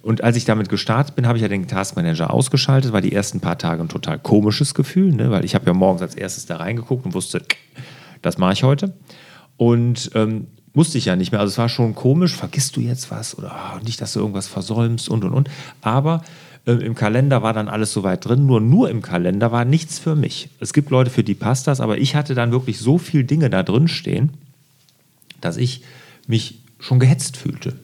[0.01, 2.93] Und als ich damit gestartet bin, habe ich ja den Taskmanager ausgeschaltet.
[2.93, 5.31] War die ersten paar Tage ein total komisches Gefühl, ne?
[5.31, 7.43] weil ich habe ja morgens als erstes da reingeguckt und wusste,
[8.21, 8.93] das mache ich heute.
[9.57, 11.41] Und ähm, musste ich ja nicht mehr.
[11.41, 14.47] Also es war schon komisch, vergisst du jetzt was oder ah, nicht, dass du irgendwas
[14.47, 15.49] versäumst und und und.
[15.81, 16.21] Aber
[16.65, 18.45] äh, im Kalender war dann alles soweit drin.
[18.45, 20.49] Nur nur im Kalender war nichts für mich.
[20.59, 23.49] Es gibt Leute, für die passt das, aber ich hatte dann wirklich so viel Dinge
[23.49, 24.31] da drin stehen,
[25.39, 25.83] dass ich
[26.27, 27.75] mich schon gehetzt fühlte.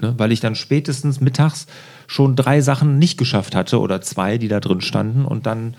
[0.00, 0.14] Ne?
[0.18, 1.66] Weil ich dann spätestens mittags
[2.06, 5.24] schon drei Sachen nicht geschafft hatte oder zwei, die da drin standen.
[5.24, 5.74] Und dann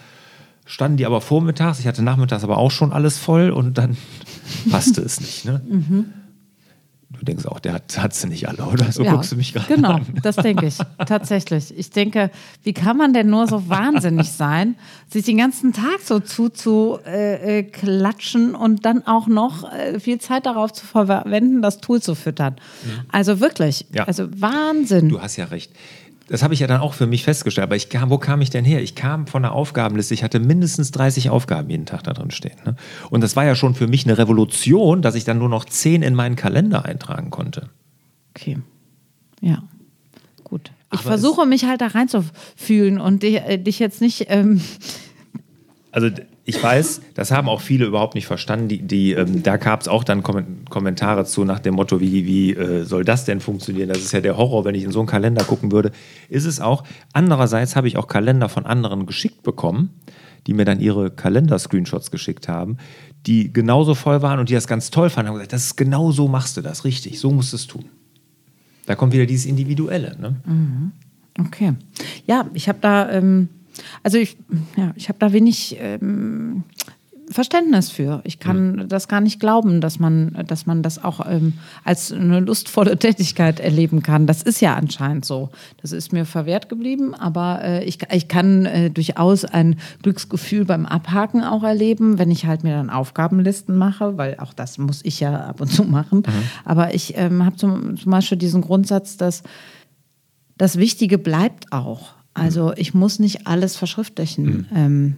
[0.65, 1.79] standen die aber vormittags.
[1.79, 3.97] Ich hatte nachmittags aber auch schon alles voll und dann
[4.69, 5.45] passte es nicht.
[5.45, 5.61] Ne?
[7.19, 8.91] Du denkst auch, der hat, hat sie nicht alle, oder?
[8.91, 10.05] So guckst du mich gerade Genau, an.
[10.23, 10.77] das denke ich.
[11.05, 11.77] Tatsächlich.
[11.77, 12.31] Ich denke,
[12.63, 14.75] wie kann man denn nur so wahnsinnig sein,
[15.09, 20.19] sich den ganzen Tag so zuzuklatschen äh, äh, klatschen und dann auch noch äh, viel
[20.19, 22.55] Zeit darauf zu verwenden, das Tool zu füttern.
[23.11, 24.03] Also wirklich, Ja.
[24.05, 25.09] also Wahnsinn.
[25.09, 25.71] Du hast ja recht.
[26.27, 27.63] Das habe ich ja dann auch für mich festgestellt.
[27.63, 28.81] Aber ich kam, wo kam ich denn her?
[28.81, 30.13] Ich kam von der Aufgabenliste.
[30.13, 32.57] Ich hatte mindestens 30 Aufgaben jeden Tag da drin stehen.
[32.65, 32.75] Ne?
[33.09, 36.01] Und das war ja schon für mich eine Revolution, dass ich dann nur noch 10
[36.01, 37.69] in meinen Kalender eintragen konnte.
[38.35, 38.57] Okay.
[39.41, 39.63] Ja.
[40.43, 40.71] Gut.
[40.93, 44.27] Ich Aber versuche mich halt da reinzufühlen und dich, äh, dich jetzt nicht.
[44.29, 44.61] Ähm,
[45.91, 46.09] Also
[46.45, 48.67] ich weiß, das haben auch viele überhaupt nicht verstanden.
[48.67, 52.25] Die, die, ähm, da gab es auch dann Kommen- Kommentare zu nach dem Motto, wie,
[52.25, 53.87] wie äh, soll das denn funktionieren?
[53.87, 55.91] Das ist ja der Horror, wenn ich in so einen Kalender gucken würde.
[56.27, 56.83] Ist es auch.
[57.13, 59.91] Andererseits habe ich auch Kalender von anderen geschickt bekommen,
[60.45, 62.77] die mir dann ihre Kalender-Screenshots geschickt haben,
[63.25, 65.29] die genauso voll waren und die das ganz toll fanden.
[65.29, 67.85] Haben gesagt, das ist genau so machst du das, richtig, so musst du es tun.
[68.85, 70.17] Da kommt wieder dieses Individuelle.
[70.19, 70.35] Ne?
[71.39, 71.71] Okay.
[72.27, 73.47] Ja, ich habe da, ähm,
[74.03, 74.37] also ich,
[74.75, 76.63] ja, ich habe da wenig ähm,
[77.29, 78.21] Verständnis für.
[78.25, 82.39] Ich kann das gar nicht glauben, dass man, dass man das auch ähm, als eine
[82.39, 84.27] lustvolle Tätigkeit erleben kann.
[84.27, 85.49] Das ist ja anscheinend so.
[85.81, 90.85] Das ist mir verwehrt geblieben, aber äh, ich, ich kann äh, durchaus ein Glücksgefühl beim
[90.85, 95.19] Abhaken auch erleben, wenn ich halt mir dann Aufgabenlisten mache, weil auch das muss ich
[95.19, 96.23] ja ab und zu machen.
[96.65, 99.43] Aber ich ähm, habe zum, zum Beispiel diesen Grundsatz, dass
[100.57, 102.13] das Wichtige bleibt auch.
[102.33, 104.67] Also ich muss nicht alles verschriftlichen.
[104.73, 105.17] Ähm,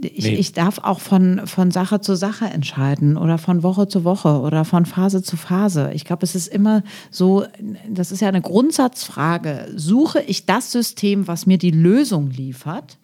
[0.00, 0.34] ich, Nee.
[0.36, 4.64] ich darf auch von, von Sache zu Sache entscheiden oder von Woche zu Woche oder
[4.64, 5.90] von Phase zu Phase.
[5.92, 7.44] Ich glaube, es ist immer so,
[7.90, 9.72] das ist ja eine Grundsatzfrage.
[9.74, 12.98] Suche ich das System, was mir die Lösung liefert?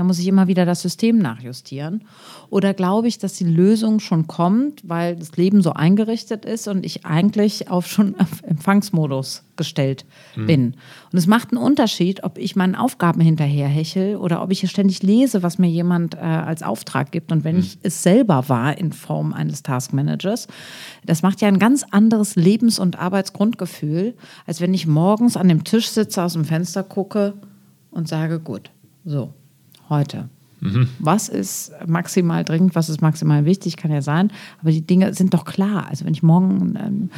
[0.00, 2.04] Da muss ich immer wieder das System nachjustieren.
[2.48, 6.86] Oder glaube ich, dass die Lösung schon kommt, weil das Leben so eingerichtet ist und
[6.86, 10.06] ich eigentlich auf schon auf Empfangsmodus gestellt
[10.46, 10.76] bin.
[11.12, 15.02] Und es macht einen Unterschied, ob ich meinen Aufgaben hinterherhechel oder ob ich hier ständig
[15.02, 17.30] lese, was mir jemand äh, als Auftrag gibt.
[17.30, 20.48] Und wenn ich es selber war in Form eines Taskmanagers,
[21.04, 24.14] das macht ja ein ganz anderes Lebens- und Arbeitsgrundgefühl,
[24.46, 27.34] als wenn ich morgens an dem Tisch sitze, aus dem Fenster gucke
[27.90, 28.70] und sage, gut,
[29.04, 29.34] so,
[29.90, 30.28] heute
[30.98, 34.30] Was ist maximal dringend, was ist maximal wichtig, kann ja sein.
[34.60, 35.86] Aber die Dinge sind doch klar.
[35.88, 37.10] Also wenn ich morgen ähm,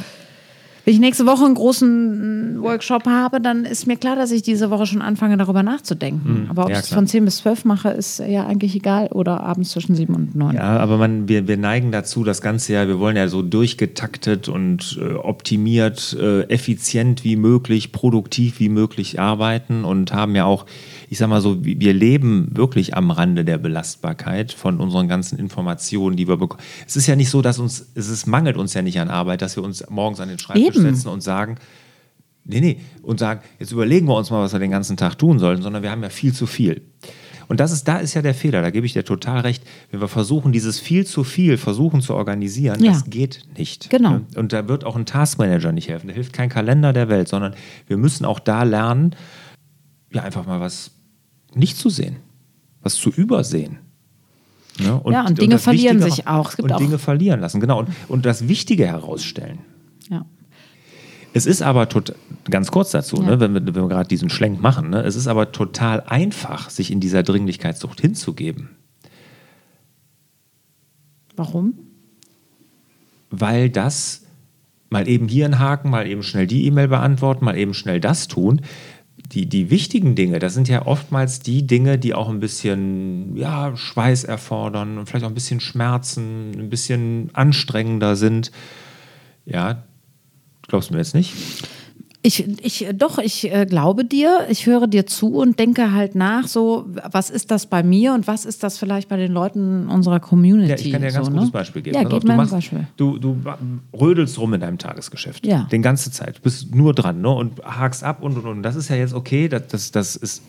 [0.85, 4.69] wenn ich nächste Woche einen großen Workshop habe, dann ist mir klar, dass ich diese
[4.69, 6.43] Woche schon anfange, darüber nachzudenken.
[6.43, 6.49] Mhm.
[6.49, 9.07] Aber ob ja, ich es von 10 bis 12 mache, ist ja eigentlich egal.
[9.07, 10.55] Oder abends zwischen 7 und 9.
[10.55, 14.49] Ja, aber man, wir, wir neigen dazu, das Ganze ja, wir wollen ja so durchgetaktet
[14.49, 20.65] und äh, optimiert, äh, effizient wie möglich, produktiv wie möglich arbeiten und haben ja auch
[21.13, 26.15] ich sag mal so, wir leben wirklich am Rande der Belastbarkeit von unseren ganzen Informationen,
[26.15, 26.63] die wir bekommen.
[26.87, 29.43] Es ist ja nicht so, dass uns, es ist, mangelt uns ja nicht an Arbeit,
[29.43, 30.81] dass wir uns morgens an den Schreibtisch Eben.
[30.81, 31.57] setzen und sagen,
[32.45, 35.37] nee, nee, und sagen, jetzt überlegen wir uns mal, was wir den ganzen Tag tun
[35.37, 36.81] sollten, sondern wir haben ja viel zu viel.
[37.47, 39.63] Und das ist, da ist ja der Fehler, da gebe ich dir total recht.
[39.91, 42.91] Wenn wir versuchen, dieses viel zu viel versuchen zu organisieren, ja.
[42.91, 43.91] das geht nicht.
[43.91, 44.21] Genau.
[44.35, 46.07] Und da wird auch ein Taskmanager nicht helfen.
[46.07, 47.53] Da hilft kein Kalender der Welt, sondern
[47.85, 49.15] wir müssen auch da lernen,
[50.11, 50.92] ja, einfach mal was
[51.55, 52.17] nicht zu sehen,
[52.81, 53.79] was zu übersehen.
[54.79, 56.49] Ja, und, ja, und Dinge und verlieren Wichtige, sich auch.
[56.49, 57.79] Es gibt und auch Dinge verlieren lassen, genau.
[57.79, 59.59] Und, und das Wichtige herausstellen.
[60.09, 60.25] Ja.
[61.33, 62.15] Es ist aber total,
[62.49, 63.23] ganz kurz dazu, ja.
[63.23, 66.69] ne, wenn wir, wenn wir gerade diesen Schlenk machen, ne, es ist aber total einfach,
[66.69, 68.69] sich in dieser Dringlichkeitssucht hinzugeben.
[71.35, 71.73] Warum?
[73.31, 74.21] Weil das
[74.91, 78.27] mal eben hier einen Haken, mal eben schnell die E-Mail beantworten, mal eben schnell das
[78.27, 78.61] tun,
[79.33, 83.75] die, die wichtigen Dinge, das sind ja oftmals die Dinge, die auch ein bisschen ja,
[83.75, 88.51] Schweiß erfordern und vielleicht auch ein bisschen Schmerzen, ein bisschen anstrengender sind.
[89.45, 89.83] Ja,
[90.67, 91.33] glaubst du mir jetzt nicht?
[92.25, 96.47] Ich, ich, doch, ich äh, glaube dir, ich höre dir zu und denke halt nach,
[96.47, 100.21] so, was ist das bei mir und was ist das vielleicht bei den Leuten unserer
[100.21, 100.69] Community?
[100.69, 101.51] Ja, ich kann dir ein ganz so, gutes ne?
[101.51, 101.97] Beispiel geben.
[101.97, 102.87] Ja, gib mir ein Beispiel.
[102.95, 103.35] Du, du
[103.93, 105.45] rödelst rum in deinem Tagesgeschäft.
[105.45, 105.67] Ja.
[105.69, 106.37] Den ganze Zeit.
[106.37, 107.29] Du bist nur dran ne?
[107.29, 108.63] und hakst ab und und und.
[108.63, 110.43] Das ist ja jetzt okay, das, das, das ist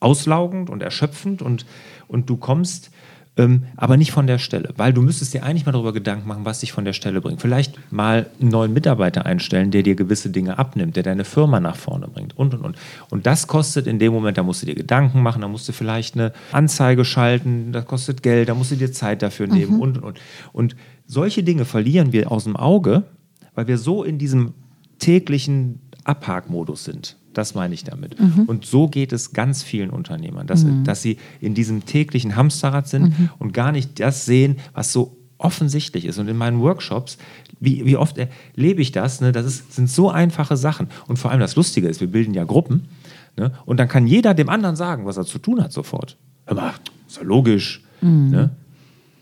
[0.00, 1.66] auslaugend und erschöpfend und,
[2.08, 2.90] und du kommst
[3.36, 6.44] ähm, aber nicht von der Stelle, weil du müsstest dir eigentlich mal darüber Gedanken machen,
[6.44, 7.40] was dich von der Stelle bringt.
[7.40, 11.76] Vielleicht mal einen neuen Mitarbeiter einstellen, der dir gewisse Dinge abnimmt, der deine Firma nach
[11.76, 12.76] vorne bringt und und und.
[13.10, 15.72] Und das kostet in dem Moment, da musst du dir Gedanken machen, da musst du
[15.72, 19.80] vielleicht eine Anzeige schalten, das kostet Geld, da musst du dir Zeit dafür nehmen mhm.
[19.80, 20.20] und und und.
[20.52, 23.04] Und solche Dinge verlieren wir aus dem Auge,
[23.54, 24.54] weil wir so in diesem
[24.98, 27.16] täglichen Abhakmodus sind.
[27.36, 28.18] Das meine ich damit.
[28.18, 28.44] Mhm.
[28.46, 30.84] Und so geht es ganz vielen Unternehmern, dass, mhm.
[30.84, 33.28] dass sie in diesem täglichen Hamsterrad sind mhm.
[33.38, 36.16] und gar nicht das sehen, was so offensichtlich ist.
[36.18, 37.18] Und in meinen Workshops,
[37.60, 39.20] wie, wie oft erlebe ich das?
[39.20, 39.32] Ne?
[39.32, 40.88] Das ist, sind so einfache Sachen.
[41.08, 42.88] Und vor allem das Lustige ist, wir bilden ja Gruppen.
[43.36, 43.52] Ne?
[43.66, 46.16] Und dann kann jeder dem anderen sagen, was er zu tun hat sofort.
[46.46, 46.72] Aber
[47.06, 47.84] ist ja logisch.
[48.00, 48.30] Mhm.
[48.30, 48.50] Ne?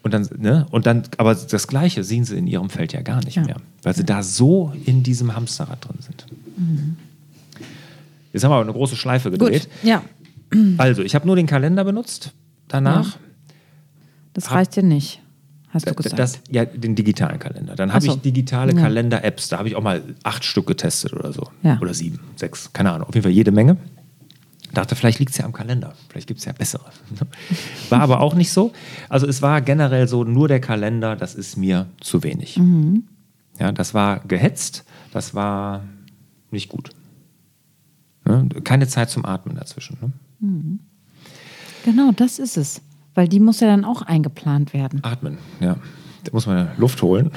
[0.05, 0.69] Und dann, ne?
[0.71, 3.45] und dann, aber das Gleiche sehen sie in ihrem Feld ja gar nicht ja.
[3.45, 6.27] mehr, weil sie da so in diesem Hamsterrad drin sind.
[6.57, 6.97] Mhm.
[8.35, 9.69] Jetzt haben wir aber eine große Schleife gedreht.
[9.71, 10.03] Gut, ja.
[10.77, 12.33] Also, ich habe nur den Kalender benutzt
[12.69, 13.15] danach.
[13.15, 13.21] Ja.
[14.35, 15.23] Das reicht dir nicht,
[15.69, 16.19] hast du gesagt.
[16.19, 17.77] Das, ja, den digitalen Kalender.
[17.77, 18.13] Dann habe so.
[18.13, 18.81] ich digitale ja.
[18.81, 19.49] Kalender-Apps.
[19.49, 21.49] Da habe ich auch mal acht Stück getestet oder so.
[21.63, 21.79] Ja.
[21.81, 23.09] Oder sieben, sechs, keine Ahnung.
[23.09, 23.77] Auf jeden Fall jede Menge.
[24.73, 25.95] Dachte, vielleicht liegt es ja am Kalender.
[26.09, 26.87] Vielleicht gibt es ja bessere.
[27.89, 28.73] War aber auch nicht so.
[29.09, 32.59] Also es war generell so, nur der Kalender, das ist mir zu wenig.
[32.59, 33.05] Mhm.
[33.61, 35.85] Ja, das war gehetzt, das war
[36.51, 36.91] nicht gut.
[38.25, 38.49] Ne?
[38.65, 39.97] Keine Zeit zum Atmen dazwischen.
[40.01, 40.13] Ne?
[40.41, 40.79] Mhm.
[41.85, 42.81] Genau, das ist es.
[43.15, 45.03] Weil die muss ja dann auch eingeplant werden.
[45.05, 45.77] Atmen, ja.
[46.25, 47.31] Da muss man Luft holen.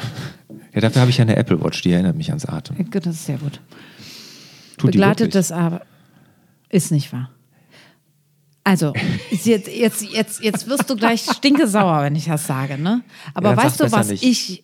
[0.73, 2.89] Ja, dafür habe ich ja eine Apple Watch, die erinnert mich ans Atmen.
[2.91, 3.59] Das ist sehr gut.
[4.77, 5.81] Tut Begleitet das aber.
[6.69, 7.29] Ist nicht wahr.
[8.63, 8.93] Also,
[9.31, 13.01] jetzt, jetzt, jetzt, jetzt wirst du gleich stinkesauer, wenn ich das sage, ne?
[13.33, 14.23] Aber ja, weißt du, was nicht.
[14.23, 14.63] ich.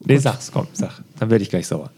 [0.00, 1.02] Nee, sag's, komm, sag.
[1.18, 1.90] Dann werde ich gleich sauer.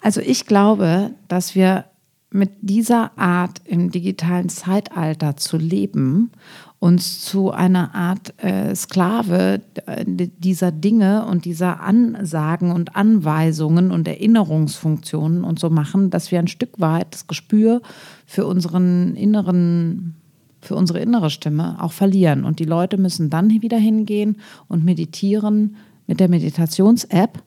[0.00, 1.84] Also ich glaube, dass wir
[2.30, 6.30] mit dieser Art im digitalen Zeitalter zu leben,
[6.78, 14.06] uns zu einer Art äh, Sklave äh, dieser Dinge und dieser Ansagen und Anweisungen und
[14.06, 17.80] Erinnerungsfunktionen und so machen, dass wir ein Stück weit das Gespür
[18.26, 20.14] für unseren inneren
[20.60, 22.44] für unsere innere Stimme auch verlieren.
[22.44, 25.76] Und die Leute müssen dann wieder hingehen und meditieren
[26.08, 27.42] mit der Meditations-App.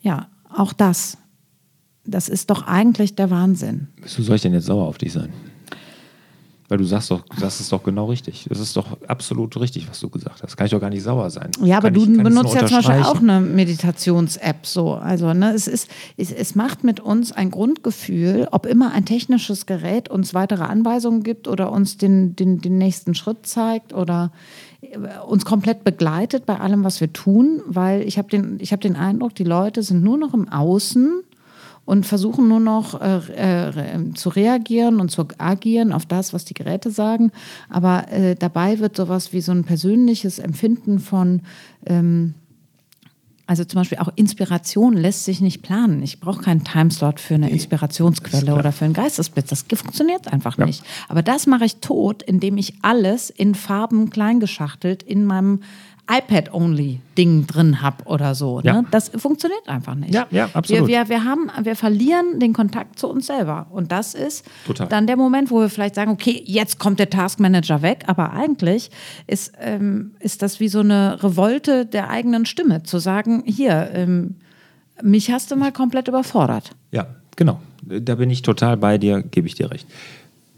[0.00, 1.18] Ja, auch das
[2.04, 3.88] das ist doch eigentlich der Wahnsinn.
[4.02, 5.32] Wieso soll ich denn jetzt sauer auf dich sein?
[6.68, 8.46] Weil du sagst doch, das ist doch genau richtig.
[8.48, 10.56] Das ist doch absolut richtig, was du gesagt hast.
[10.56, 11.50] Kann ich doch gar nicht sauer sein.
[11.62, 14.94] Ja, aber kann du ich, benutzt ja zum Beispiel auch eine Meditations-App so.
[14.94, 19.66] Also, ne, es ist, es, es macht mit uns ein Grundgefühl, ob immer ein technisches
[19.66, 24.32] Gerät uns weitere Anweisungen gibt oder uns den, den, den nächsten Schritt zeigt oder
[24.80, 24.96] äh,
[25.28, 29.34] uns komplett begleitet bei allem, was wir tun, weil ich habe den, hab den Eindruck,
[29.34, 31.24] die Leute sind nur noch im Außen
[31.84, 33.18] und versuchen nur noch äh,
[33.68, 37.30] äh, zu reagieren und zu agieren auf das, was die Geräte sagen.
[37.68, 41.42] Aber äh, dabei wird sowas wie so ein persönliches Empfinden von
[41.86, 42.34] ähm,
[43.46, 46.02] also zum Beispiel auch Inspiration lässt sich nicht planen.
[46.02, 49.48] Ich brauche keinen Timeslot für eine Inspirationsquelle oder für einen Geistesblitz.
[49.48, 50.64] Das funktioniert einfach ja.
[50.64, 50.82] nicht.
[51.08, 55.60] Aber das mache ich tot, indem ich alles in Farben kleingeschachtelt in meinem
[56.06, 58.58] iPad-Only-Ding drin habe oder so.
[58.58, 58.64] Ne?
[58.64, 58.84] Ja.
[58.90, 60.12] Das funktioniert einfach nicht.
[60.12, 60.86] Ja, ja, absolut.
[60.86, 63.66] Wir, wir, wir, haben, wir verlieren den Kontakt zu uns selber.
[63.70, 64.88] Und das ist Total.
[64.88, 68.04] dann der Moment, wo wir vielleicht sagen, okay, jetzt kommt der Taskmanager weg.
[68.06, 68.90] Aber eigentlich
[69.26, 74.36] ist, ähm, ist das wie so eine Revolte der eigenen Stimme, zu sagen, hier, ähm,
[75.02, 76.70] mich hast du mal komplett überfordert.
[76.92, 77.60] Ja, genau.
[77.82, 79.86] Da bin ich total bei dir, gebe ich dir recht.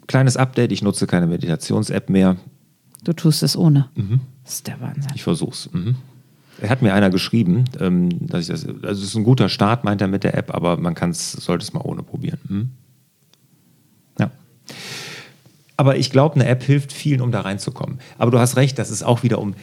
[0.08, 2.36] Kleines Update, ich nutze keine Meditations-App mehr.
[3.04, 3.88] Du tust es ohne.
[3.94, 4.20] Mhm.
[4.44, 5.12] Das ist der Wahnsinn.
[5.14, 5.68] Ich versuch's.
[5.72, 5.96] Mhm.
[6.60, 9.84] Er hat mir einer geschrieben, ähm, dass ich das, also es ist ein guter Start,
[9.84, 12.38] meint er mit der App, aber man kann's, sollte es mal ohne probieren.
[12.48, 12.70] Mhm.
[14.18, 14.30] Ja.
[15.76, 17.98] Aber ich glaube, eine App hilft vielen, um da reinzukommen.
[18.16, 19.54] Aber du hast recht, das ist auch wieder um.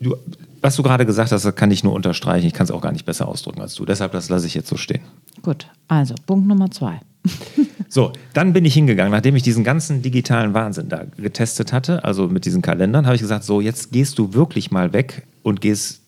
[0.00, 0.16] Du,
[0.62, 2.46] was du gerade gesagt hast, das kann ich nur unterstreichen.
[2.46, 3.84] Ich kann es auch gar nicht besser ausdrücken als du.
[3.84, 5.02] Deshalb, das lasse ich jetzt so stehen.
[5.42, 7.00] Gut, also Punkt Nummer zwei.
[7.92, 12.28] So, dann bin ich hingegangen, nachdem ich diesen ganzen digitalen Wahnsinn da getestet hatte, also
[12.28, 16.00] mit diesen Kalendern, habe ich gesagt, so, jetzt gehst du wirklich mal weg und gehst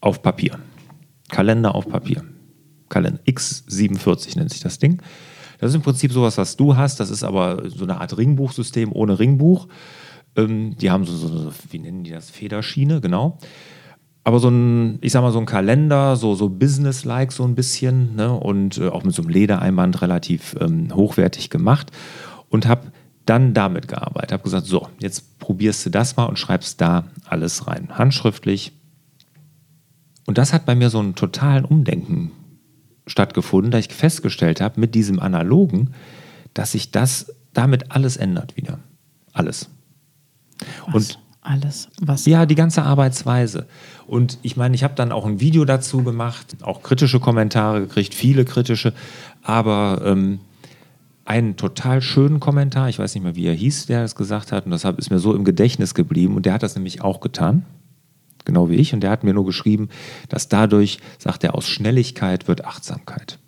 [0.00, 0.58] auf Papier.
[1.28, 2.24] Kalender auf Papier.
[2.88, 5.02] Kalender X47 nennt sich das Ding.
[5.58, 7.00] Das ist im Prinzip sowas, was du hast.
[7.00, 9.68] Das ist aber so eine Art Ringbuchsystem ohne Ringbuch.
[10.36, 12.30] Ähm, die haben so, so, wie nennen die das?
[12.30, 13.38] Federschiene, genau
[14.24, 18.16] aber so ein, ich sag mal, so ein Kalender, so, so business-like so ein bisschen,
[18.16, 18.32] ne?
[18.32, 21.92] und äh, auch mit so einem Ledereinband relativ ähm, hochwertig gemacht
[22.48, 22.90] und habe
[23.26, 24.32] dann damit gearbeitet.
[24.32, 28.72] Habe gesagt, so, jetzt probierst du das mal und schreibst da alles rein, handschriftlich.
[30.26, 32.32] Und das hat bei mir so einen totalen Umdenken
[33.06, 35.90] stattgefunden, da ich festgestellt habe, mit diesem Analogen,
[36.54, 38.78] dass sich das damit alles ändert wieder.
[39.34, 39.68] Alles.
[40.86, 40.94] Was?
[40.94, 42.26] Und alles, was.
[42.26, 43.66] Ja, die ganze Arbeitsweise.
[44.06, 48.14] Und ich meine, ich habe dann auch ein Video dazu gemacht, auch kritische Kommentare gekriegt,
[48.14, 48.92] viele kritische,
[49.42, 50.40] aber ähm,
[51.24, 54.64] einen total schönen Kommentar, ich weiß nicht mehr, wie er hieß, der das gesagt hat,
[54.64, 57.64] und das ist mir so im Gedächtnis geblieben, und der hat das nämlich auch getan,
[58.44, 59.88] genau wie ich, und der hat mir nur geschrieben,
[60.28, 63.38] dass dadurch, sagt er, aus Schnelligkeit wird Achtsamkeit.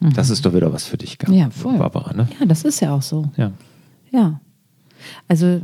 [0.00, 0.12] Mhm.
[0.14, 1.78] Das ist doch wieder was für dich, ja, voll.
[1.78, 2.12] Barbara.
[2.12, 2.28] Ne?
[2.38, 3.30] Ja, das ist ja auch so.
[3.36, 3.52] Ja.
[4.10, 4.40] Ja.
[5.28, 5.60] Also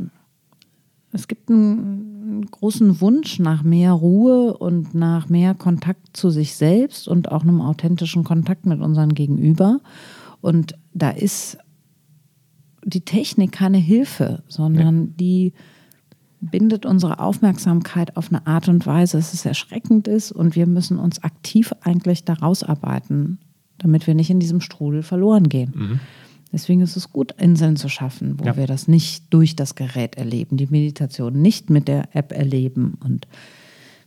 [1.13, 7.07] es gibt einen großen Wunsch nach mehr Ruhe und nach mehr Kontakt zu sich selbst
[7.07, 9.79] und auch einem authentischen Kontakt mit unseren Gegenüber.
[10.41, 11.59] Und da ist
[12.83, 15.11] die Technik keine Hilfe, sondern ja.
[15.19, 15.53] die
[16.41, 20.97] bindet unsere Aufmerksamkeit auf eine Art und Weise, dass es erschreckend ist und wir müssen
[20.97, 23.37] uns aktiv eigentlich daraus arbeiten,
[23.77, 25.73] damit wir nicht in diesem Strudel verloren gehen.
[25.75, 25.99] Mhm.
[26.53, 28.55] Deswegen ist es gut, Inseln zu schaffen, wo ja.
[28.55, 33.27] wir das nicht durch das Gerät erleben, die Meditation nicht mit der App erleben und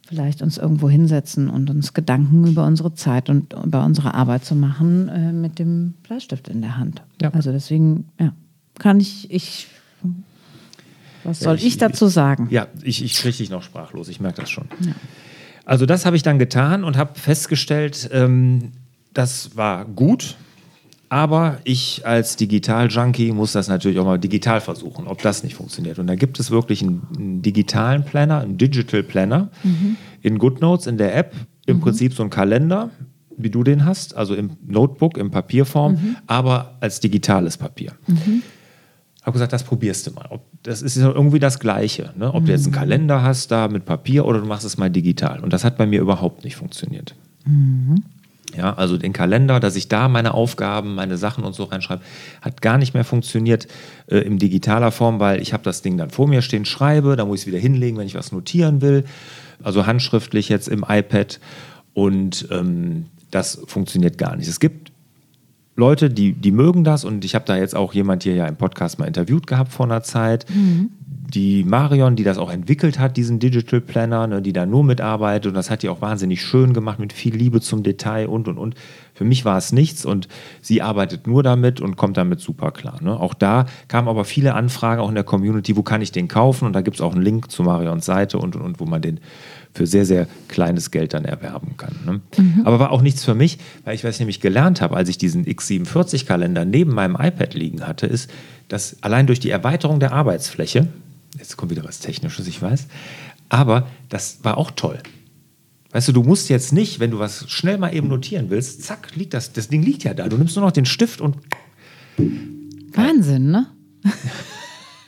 [0.07, 4.55] vielleicht uns irgendwo hinsetzen und uns Gedanken über unsere Zeit und über unsere Arbeit zu
[4.55, 7.03] machen äh, mit dem Bleistift in der Hand.
[7.21, 7.31] Ja.
[7.31, 8.33] Also deswegen, ja,
[8.79, 9.67] kann ich, ich,
[11.25, 12.47] was soll ich, ich, dazu sagen?
[12.51, 14.69] Ja, ich, ich kriege dich noch sprachlos, ich merke das schon.
[14.81, 14.93] Ja.
[15.65, 18.71] Also das habe ich dann getan und habe festgestellt, ähm,
[19.13, 20.37] das war gut,
[21.09, 25.99] aber ich als Digital-Junkie muss das natürlich auch mal digital versuchen, ob das nicht funktioniert.
[25.99, 29.97] Und da gibt es wirklich einen, einen digitalen Planner, einen Digital Planner mhm.
[30.23, 31.35] in GoodNotes, in der App.
[31.67, 31.81] Im mhm.
[31.81, 32.91] Prinzip so ein Kalender,
[33.37, 36.17] wie du den hast, also im Notebook, in Papierform, mhm.
[36.27, 37.93] aber als digitales Papier.
[38.07, 38.43] Mhm.
[39.23, 40.27] Habe gesagt, das probierst du mal.
[40.31, 42.13] Ob, das ist irgendwie das Gleiche.
[42.17, 42.33] Ne?
[42.33, 42.79] Ob du jetzt einen mhm.
[42.79, 45.41] Kalender hast da mit Papier oder du machst es mal digital.
[45.41, 47.17] Und das hat bei mir überhaupt nicht funktioniert.
[47.45, 48.05] Mhm.
[48.57, 52.03] Ja, also den Kalender, dass ich da meine Aufgaben, meine Sachen und so reinschreibe,
[52.41, 53.69] hat gar nicht mehr funktioniert
[54.07, 57.25] äh, in digitaler Form, weil ich habe das Ding dann vor mir stehen, schreibe, da
[57.25, 59.05] muss ich es wieder hinlegen, wenn ich was notieren will.
[59.63, 61.41] Also handschriftlich jetzt im iPad
[61.93, 64.49] und ähm, das funktioniert gar nicht.
[64.49, 64.93] Es gibt
[65.75, 68.57] Leute, die, die mögen das und ich habe da jetzt auch jemand hier ja im
[68.57, 70.91] Podcast mal interviewt gehabt vor einer Zeit, mhm
[71.29, 75.49] die Marion, die das auch entwickelt hat, diesen Digital Planner, ne, die da nur mitarbeitet
[75.49, 78.59] und das hat die auch wahnsinnig schön gemacht mit viel Liebe zum Detail und und
[78.59, 78.75] und.
[79.15, 80.29] Für mich war es nichts und
[80.61, 83.03] sie arbeitet nur damit und kommt damit super klar.
[83.03, 83.19] Ne?
[83.19, 86.67] Auch da kamen aber viele Anfragen auch in der Community, wo kann ich den kaufen?
[86.67, 89.01] Und da gibt es auch einen Link zu Marions Seite und, und, und wo man
[89.01, 89.21] den
[89.73, 91.95] für sehr, sehr kleines Geld dann erwerben kann.
[92.05, 92.21] Ne?
[92.37, 92.63] Mhm.
[92.65, 95.19] Aber war auch nichts für mich, weil ich, was ich nämlich gelernt habe, als ich
[95.19, 98.31] diesen X47-Kalender neben meinem iPad liegen hatte, ist,
[98.69, 100.89] dass allein durch die Erweiterung der Arbeitsfläche,
[101.39, 102.87] jetzt kommt wieder was Technisches, ich weiß.
[103.49, 104.99] Aber das war auch toll.
[105.93, 109.15] Weißt du, du musst jetzt nicht, wenn du was schnell mal eben notieren willst, zack,
[109.15, 110.29] liegt das, das Ding liegt ja da.
[110.29, 111.37] Du nimmst nur noch den Stift und.
[112.93, 113.67] Wahnsinn, ne?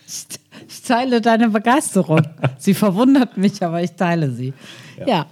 [0.07, 2.23] ich, teile deine Begeisterung.
[2.59, 4.55] sie verwundert mich, aber ich teile sie.
[4.99, 5.07] ja.
[5.07, 5.27] ja.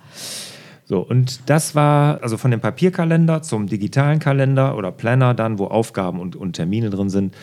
[0.88, 5.66] So, und das war also von dem Papierkalender zum digitalen Kalender oder Planner dann, wo
[5.66, 7.34] Aufgaben und, und Termine drin sind,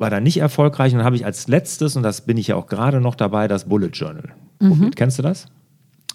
[0.00, 0.92] war da nicht erfolgreich.
[0.92, 3.46] Und dann habe ich als letztes, und das bin ich ja auch gerade noch dabei,
[3.46, 4.90] das Bullet Journal mhm.
[4.92, 5.46] Kennst du das?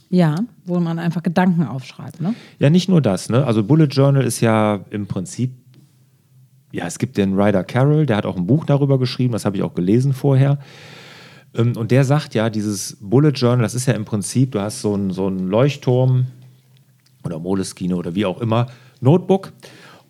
[0.09, 2.35] Ja, wo man einfach Gedanken aufschreibt, ne?
[2.59, 3.45] Ja, nicht nur das, ne?
[3.45, 5.51] Also Bullet Journal ist ja im Prinzip,
[6.71, 9.57] ja, es gibt den Ryder Carroll, der hat auch ein Buch darüber geschrieben, das habe
[9.57, 10.59] ich auch gelesen vorher.
[11.55, 14.81] Ähm, und der sagt ja, dieses Bullet Journal, das ist ja im Prinzip, du hast
[14.81, 16.25] so einen, so einen Leuchtturm
[17.23, 18.67] oder Moleskine oder wie auch immer,
[19.01, 19.53] Notebook.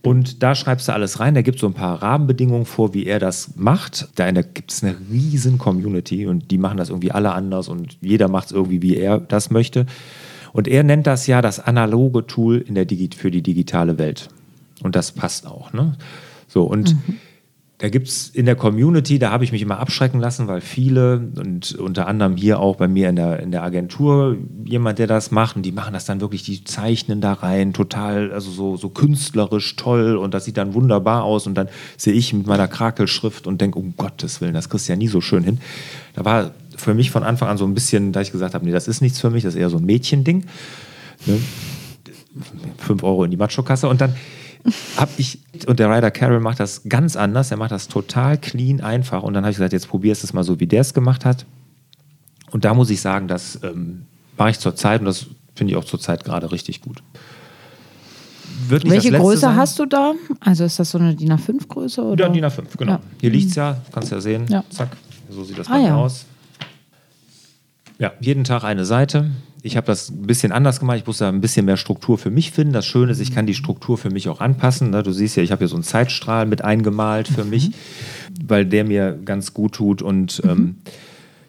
[0.06, 1.34] Und da schreibst du alles rein.
[1.34, 4.08] Da gibt es so ein paar Rahmenbedingungen vor, wie er das macht.
[4.16, 8.28] Da gibt es eine riesen Community und die machen das irgendwie alle anders und jeder
[8.28, 9.88] macht es irgendwie, wie er das möchte.
[10.54, 14.30] Und er nennt das ja das analoge Tool in der Digi für die digitale Welt.
[14.84, 15.74] Und das passt auch.
[15.74, 15.98] Ne?
[16.48, 17.16] So, und mhm
[17.78, 21.30] da gibt es in der Community, da habe ich mich immer abschrecken lassen, weil viele
[21.36, 25.30] und unter anderem hier auch bei mir in der, in der Agentur jemand, der das
[25.32, 28.88] macht und die machen das dann wirklich, die zeichnen da rein, total, also so, so
[28.88, 31.68] künstlerisch toll und das sieht dann wunderbar aus und dann
[31.98, 35.10] sehe ich mit meiner Krakelschrift und denke, um Gottes Willen, das kriegst du ja nie
[35.10, 35.60] so schön hin.
[36.14, 38.72] Da war für mich von Anfang an so ein bisschen, da ich gesagt habe, nee,
[38.72, 40.46] das ist nichts für mich, das ist eher so ein Mädchending.
[41.26, 41.40] Ne?
[42.78, 44.16] Fünf Euro in die Macho-Kasse und dann
[44.98, 48.82] habe ich, und der Ryder Carroll macht das ganz anders, er macht das total clean,
[48.82, 49.24] einfach.
[49.24, 51.26] Und dann habe ich gesagt, jetzt probierst du es mal so, wie der es gemacht
[51.26, 51.46] hat.
[52.52, 54.06] Und da muss ich sagen, das ähm,
[54.38, 57.04] mache ich zurzeit und das finde ich auch zurzeit gerade richtig gut.
[58.68, 59.56] Welche Größe sein.
[59.56, 60.14] hast du da?
[60.40, 62.16] Also ist das so eine DIN A5-Größe?
[62.18, 62.94] Ja, DIN A5, genau.
[62.94, 63.00] Ja.
[63.22, 64.46] Hier liegt es ja, kannst du ja sehen.
[64.48, 64.64] Ja.
[64.70, 64.90] Zack,
[65.30, 65.96] so sieht das ah, ja.
[65.96, 66.26] aus.
[67.98, 69.32] Ja, jeden Tag eine Seite.
[69.62, 70.98] Ich habe das ein bisschen anders gemacht.
[70.98, 72.74] Ich muss da ein bisschen mehr Struktur für mich finden.
[72.74, 74.92] Das Schöne ist, ich kann die Struktur für mich auch anpassen.
[74.92, 75.02] Ne?
[75.02, 77.72] Du siehst ja, ich habe hier so einen Zeitstrahl mit eingemalt für mich,
[78.46, 80.02] weil der mir ganz gut tut.
[80.02, 80.50] Und mhm.
[80.50, 80.76] ähm,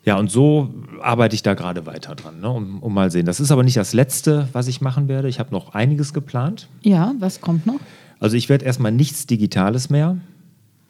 [0.05, 0.72] ja, und so
[1.03, 2.49] arbeite ich da gerade weiter dran, ne?
[2.49, 3.26] um, um mal sehen.
[3.26, 5.28] Das ist aber nicht das Letzte, was ich machen werde.
[5.28, 6.68] Ich habe noch einiges geplant.
[6.80, 7.80] Ja, was kommt noch?
[8.18, 10.16] Also ich werde erstmal nichts Digitales mehr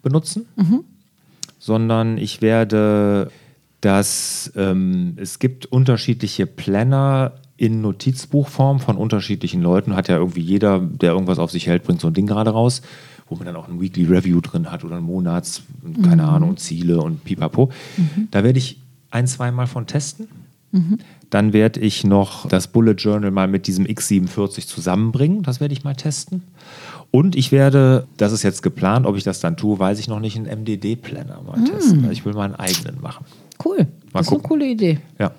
[0.01, 0.85] benutzen, mhm.
[1.59, 3.31] sondern ich werde
[3.81, 9.95] dass ähm, es gibt unterschiedliche Planner in Notizbuchform von unterschiedlichen Leuten.
[9.95, 12.81] Hat ja irgendwie jeder, der irgendwas auf sich hält, bringt so ein Ding gerade raus,
[13.27, 15.63] wo man dann auch ein Weekly Review drin hat oder ein Monats,
[16.03, 16.29] keine mhm.
[16.29, 17.71] Ahnung, Ziele und pipapo.
[17.97, 18.29] Mhm.
[18.31, 18.79] Da werde ich
[19.11, 20.27] ein, zweimal von testen.
[20.71, 20.99] Mhm.
[21.29, 25.43] Dann werde ich noch das Bullet Journal mal mit diesem X47 zusammenbringen.
[25.43, 26.43] Das werde ich mal testen.
[27.11, 30.19] Und ich werde, das ist jetzt geplant, ob ich das dann tue, weiß ich noch
[30.19, 31.65] nicht, einen MDD-Planner mal mm.
[31.65, 32.11] testen.
[32.11, 33.25] Ich will mal einen eigenen machen.
[33.63, 33.77] Cool.
[33.77, 34.27] Mal das gucken.
[34.27, 34.99] ist eine coole Idee.
[35.19, 35.31] Ja.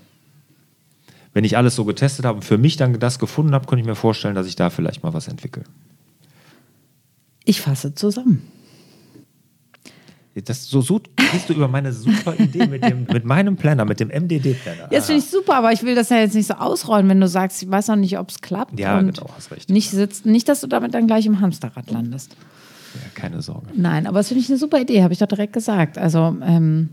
[1.33, 3.87] Wenn ich alles so getestet habe und für mich dann das gefunden habe, könnte ich
[3.87, 5.65] mir vorstellen, dass ich da vielleicht mal was entwickle.
[7.45, 8.43] Ich fasse zusammen.
[10.45, 13.99] Das, so, so gehst du über meine super Idee mit, dem, mit meinem Planner, mit
[14.01, 14.89] dem MDD-Planner.
[14.91, 17.27] Das finde ich super, aber ich will das ja jetzt nicht so ausrollen, wenn du
[17.27, 18.79] sagst, ich weiß noch nicht, ob es klappt.
[18.79, 19.71] Ja, genau, hast recht.
[19.71, 22.37] Nicht, sitzt, nicht, dass du damit dann gleich im Hamsterrad landest.
[22.95, 23.67] Ja, keine Sorge.
[23.75, 25.99] Nein, aber das finde ich eine super Idee, habe ich doch direkt gesagt.
[25.99, 26.91] Also, ähm,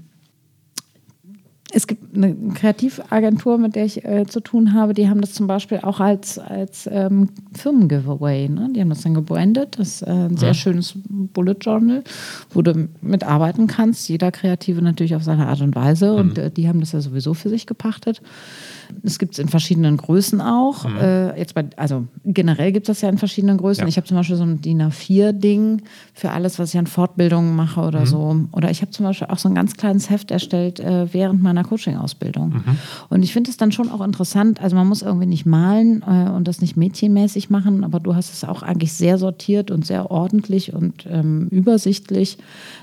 [1.76, 5.46] es gibt eine Kreativagentur, mit der ich äh, zu tun habe, die haben das zum
[5.46, 8.48] Beispiel auch als, als ähm, Firmen-Giveaway.
[8.48, 8.70] Ne?
[8.74, 9.76] Die haben das dann gebrandet.
[9.78, 10.54] Das ist äh, ein sehr ja.
[10.54, 12.06] schönes Bullet Journal,
[12.52, 14.08] wo du mitarbeiten kannst.
[14.08, 16.14] Jeder Kreative natürlich auf seine Art und Weise.
[16.14, 16.18] Mhm.
[16.18, 18.22] Und äh, die haben das ja sowieso für sich gepachtet.
[19.04, 20.88] Es gibt es in verschiedenen Größen auch.
[20.88, 20.98] Mhm.
[20.98, 23.84] Äh, jetzt bei, also generell gibt es das ja in verschiedenen Größen.
[23.84, 23.90] Ja.
[23.90, 25.82] Ich habe zum Beispiel so ein DIN A4-Ding
[26.14, 28.06] für alles, was ich an Fortbildungen mache oder mhm.
[28.06, 28.36] so.
[28.54, 31.65] Oder ich habe zum Beispiel auch so ein ganz kleines Heft erstellt äh, während meiner
[31.66, 32.50] Coaching-Ausbildung.
[32.50, 32.78] Mhm.
[33.10, 34.62] Und ich finde es dann schon auch interessant.
[34.62, 38.34] Also man muss irgendwie nicht malen äh, und das nicht mädchenmäßig machen, aber du hast
[38.34, 42.38] es auch eigentlich sehr sortiert und sehr ordentlich und ähm, übersichtlich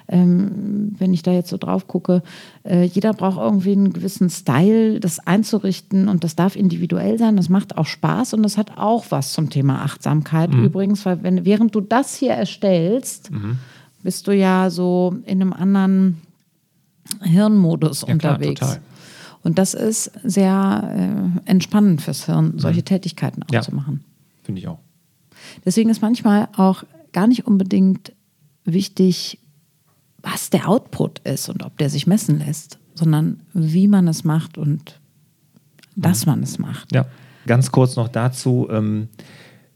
[0.09, 2.23] ähm, wenn ich da jetzt so drauf gucke,
[2.65, 7.37] äh, jeder braucht irgendwie einen gewissen Style, das einzurichten und das darf individuell sein.
[7.37, 10.65] Das macht auch Spaß und das hat auch was zum Thema Achtsamkeit mhm.
[10.65, 13.59] übrigens, weil wenn, während du das hier erstellst, mhm.
[14.03, 16.19] bist du ja so in einem anderen
[17.23, 18.61] Hirnmodus ja, unterwegs.
[18.61, 18.79] Klar,
[19.43, 22.85] und das ist sehr äh, entspannend fürs Hirn, solche mhm.
[22.87, 24.05] Tätigkeiten auch ja, zu machen.
[24.43, 24.79] Finde ich auch.
[25.65, 28.13] Deswegen ist manchmal auch gar nicht unbedingt
[28.65, 29.39] wichtig,
[30.23, 34.57] was der Output ist und ob der sich messen lässt, sondern wie man es macht
[34.57, 35.01] und
[35.97, 36.33] dass mhm.
[36.33, 36.93] man es macht.
[36.93, 37.07] Ja,
[37.47, 38.69] ganz kurz noch dazu.
[38.71, 39.09] Ähm,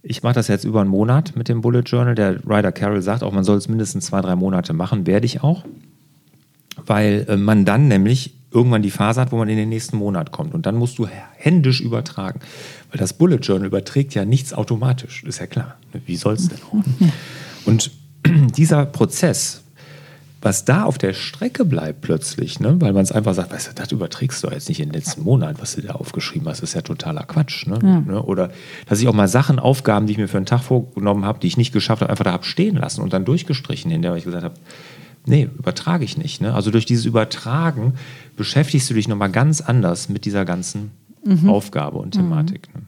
[0.02, 2.14] ich mache das jetzt über einen Monat mit dem Bullet Journal.
[2.14, 5.04] Der Ryder Carroll sagt auch, man soll es mindestens zwei, drei Monate machen.
[5.06, 5.64] Werde ich auch.
[6.86, 10.32] Weil äh, man dann nämlich irgendwann die Phase hat, wo man in den nächsten Monat
[10.32, 10.54] kommt.
[10.54, 11.06] Und dann musst du
[11.36, 12.40] händisch übertragen.
[12.90, 15.76] Weil das Bullet Journal überträgt ja nichts automatisch, ist ja klar.
[16.06, 16.84] Wie soll es denn auch?
[17.66, 17.90] Und
[18.56, 19.62] dieser Prozess,
[20.40, 22.80] was da auf der Strecke bleibt plötzlich, ne?
[22.80, 25.22] weil man es einfach sagt, weißt du, das überträgst du jetzt nicht in den letzten
[25.22, 27.66] Monat, was du da aufgeschrieben hast, ist ja totaler Quatsch.
[27.66, 27.78] Ne?
[27.82, 28.00] Ja.
[28.00, 28.22] Ne?
[28.22, 28.50] Oder
[28.88, 31.48] dass ich auch mal Sachen, Aufgaben, die ich mir für einen Tag vorgenommen habe, die
[31.48, 34.24] ich nicht geschafft habe, einfach da habe stehen lassen und dann durchgestrichen, in der ich
[34.24, 34.54] gesagt habe,
[35.26, 36.40] nee, übertrage ich nicht.
[36.40, 36.54] Ne?
[36.54, 37.94] Also durch dieses Übertragen
[38.36, 40.90] beschäftigst du dich nochmal ganz anders mit dieser ganzen
[41.24, 41.50] mhm.
[41.50, 42.68] Aufgabe und Thematik.
[42.74, 42.80] Mhm.
[42.80, 42.86] Ne?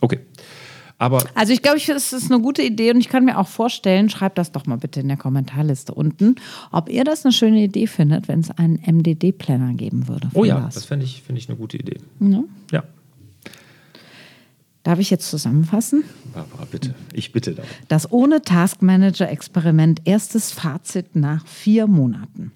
[0.00, 0.20] Okay.
[0.98, 4.08] Aber also ich glaube, es ist eine gute Idee und ich kann mir auch vorstellen,
[4.08, 6.36] schreibt das doch mal bitte in der Kommentarliste unten,
[6.70, 10.28] ob ihr das eine schöne Idee findet, wenn es einen MDD-Planner geben würde.
[10.34, 10.74] Oh ja, was.
[10.74, 11.98] das finde ich, find ich eine gute Idee.
[12.20, 12.44] Ja.
[12.72, 12.84] ja.
[14.84, 16.04] Darf ich jetzt zusammenfassen?
[16.34, 16.94] Barbara, bitte.
[17.14, 17.70] Ich bitte darum.
[17.88, 22.52] Das ohne Taskmanager-Experiment erstes Fazit nach vier Monaten.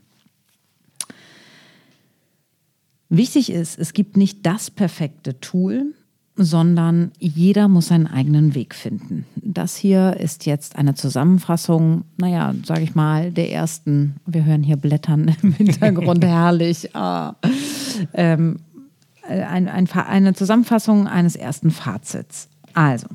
[3.09, 5.95] Wichtig ist, es gibt nicht das perfekte Tool,
[6.37, 9.25] sondern jeder muss seinen eigenen Weg finden.
[9.37, 14.77] Das hier ist jetzt eine Zusammenfassung, naja, sage ich mal, der ersten, wir hören hier
[14.77, 17.37] Blättern im Hintergrund, herrlich, ah,
[18.13, 18.61] ähm,
[19.29, 22.49] ein, ein, eine Zusammenfassung eines ersten Fazits.
[22.75, 23.09] Also,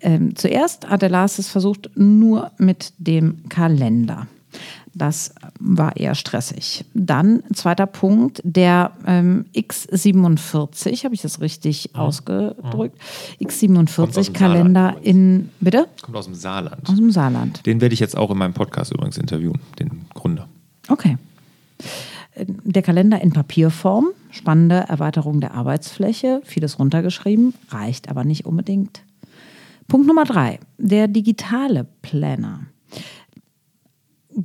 [0.00, 4.26] ähm, zuerst hat der Lars es versucht nur mit dem Kalender.
[4.92, 6.84] Das war eher stressig.
[6.94, 12.00] Dann, zweiter Punkt, der ähm, X47, habe ich das richtig ja.
[12.00, 12.98] ausgedrückt?
[13.38, 13.46] Ja.
[13.46, 15.86] X47-Kalender in, bitte?
[16.02, 16.88] Kommt aus dem Saarland.
[16.88, 17.64] Aus dem Saarland.
[17.66, 20.48] Den werde ich jetzt auch in meinem Podcast übrigens interviewen, den Gründer.
[20.88, 21.16] Okay.
[22.36, 29.02] Der Kalender in Papierform, spannende Erweiterung der Arbeitsfläche, vieles runtergeschrieben, reicht aber nicht unbedingt.
[29.88, 32.60] Punkt Nummer drei, der digitale Planner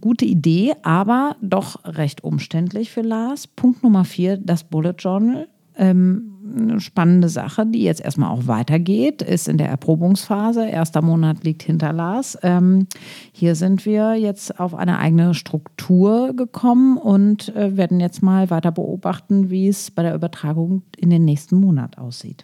[0.01, 3.47] gute Idee, aber doch recht umständlich für Lars.
[3.47, 5.47] Punkt Nummer vier, das Bullet Journal.
[5.77, 10.67] Ähm, eine spannende Sache, die jetzt erstmal auch weitergeht, ist in der Erprobungsphase.
[10.67, 12.37] Erster Monat liegt hinter Lars.
[12.43, 12.87] Ähm,
[13.31, 18.71] hier sind wir jetzt auf eine eigene Struktur gekommen und äh, werden jetzt mal weiter
[18.71, 22.43] beobachten, wie es bei der Übertragung in den nächsten Monat aussieht.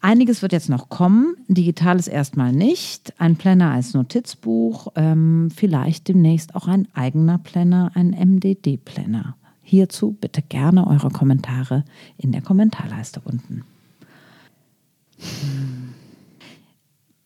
[0.00, 1.36] Einiges wird jetzt noch kommen.
[1.48, 3.14] Digitales erstmal nicht.
[3.18, 4.88] Ein Planner als Notizbuch.
[4.94, 9.36] Ähm, vielleicht demnächst auch ein eigener Planner, ein MDD-Planner.
[9.68, 11.84] Hierzu bitte gerne eure Kommentare
[12.18, 13.64] in der Kommentarleiste unten.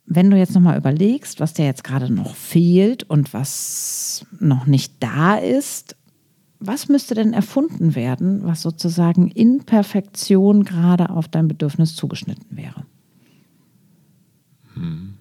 [0.07, 4.95] Wenn du jetzt nochmal überlegst, was dir jetzt gerade noch fehlt und was noch nicht
[5.01, 5.97] da ist,
[6.59, 12.87] was müsste denn erfunden werden, was sozusagen in Perfektion gerade auf dein Bedürfnis zugeschnitten wäre?
[14.73, 15.13] Hm.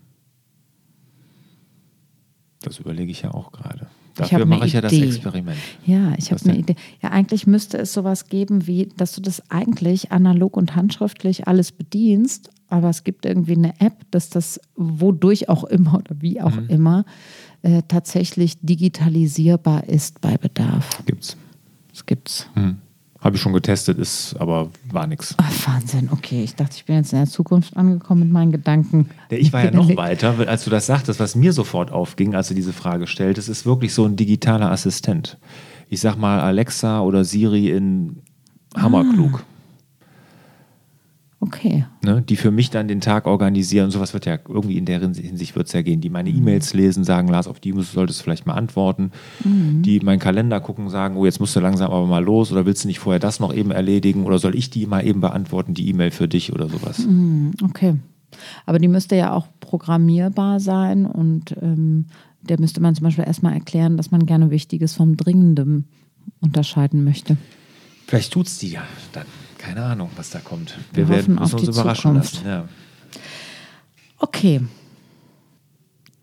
[2.62, 3.88] Das überlege ich ja auch gerade.
[4.20, 5.58] Dafür mache ich ja das Experiment.
[5.86, 6.76] Ja, ich habe eine Idee.
[7.02, 11.72] Ja, eigentlich müsste es sowas geben, wie, dass du das eigentlich analog und handschriftlich alles
[11.72, 16.56] bedienst, aber es gibt irgendwie eine App, dass das wodurch auch immer oder wie auch
[16.56, 16.68] mhm.
[16.68, 17.06] immer
[17.62, 21.04] äh, tatsächlich digitalisierbar ist bei Bedarf.
[21.06, 21.36] Gibt's.
[21.92, 22.48] Das gibt's.
[22.54, 22.78] Hm.
[23.22, 25.36] Habe ich schon getestet, ist aber war nichts.
[25.66, 26.42] Wahnsinn, okay.
[26.42, 29.10] Ich dachte, ich bin jetzt in der Zukunft angekommen mit meinen Gedanken.
[29.30, 32.54] Ich war ja noch weiter, als du das sagtest, was mir sofort aufging, als du
[32.54, 35.38] diese Frage stelltest, ist wirklich so ein digitaler Assistent.
[35.90, 38.22] Ich sag mal Alexa oder Siri in
[38.78, 39.44] Hammerklug.
[39.44, 39.59] Ah.
[41.42, 41.86] Okay.
[42.04, 43.92] Ne, die für mich dann den Tag organisieren.
[43.92, 46.02] Sowas wird ja irgendwie in der Hinsicht wird es ja gehen.
[46.02, 49.12] Die meine E-Mails lesen, sagen, Lars, auf die solltest du vielleicht mal antworten.
[49.46, 49.82] Mhm.
[49.82, 52.84] Die meinen Kalender gucken, sagen, oh, jetzt musst du langsam aber mal los oder willst
[52.84, 55.88] du nicht vorher das noch eben erledigen oder soll ich die mal eben beantworten, die
[55.88, 57.06] E-Mail für dich oder sowas.
[57.08, 57.96] Mhm, okay.
[58.66, 62.08] Aber die müsste ja auch programmierbar sein und ähm,
[62.42, 65.86] der müsste man zum Beispiel erstmal erklären, dass man gerne Wichtiges vom Dringendem
[66.42, 67.38] unterscheiden möchte.
[68.08, 68.84] Vielleicht tut es die ja
[69.14, 69.26] dann
[69.70, 70.78] keine Ahnung, was da kommt.
[70.94, 72.34] Wir, Wir werden uns überraschen Zukunft.
[72.34, 72.48] lassen.
[72.48, 72.68] Ja.
[74.18, 74.62] Okay.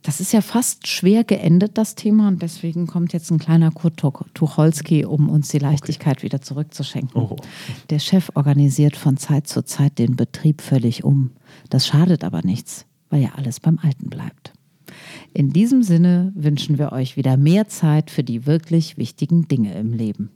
[0.03, 3.97] Das ist ja fast schwer geendet, das Thema, und deswegen kommt jetzt ein kleiner Kurt
[4.35, 6.25] Tucholsky, um uns die Leichtigkeit okay.
[6.25, 7.21] wieder zurückzuschenken.
[7.21, 7.37] Oh.
[7.91, 11.33] Der Chef organisiert von Zeit zu Zeit den Betrieb völlig um.
[11.71, 14.53] Das schadet aber nichts, weil ja alles beim Alten bleibt.
[15.35, 19.93] In diesem Sinne wünschen wir euch wieder mehr Zeit für die wirklich wichtigen Dinge im
[19.93, 20.36] Leben.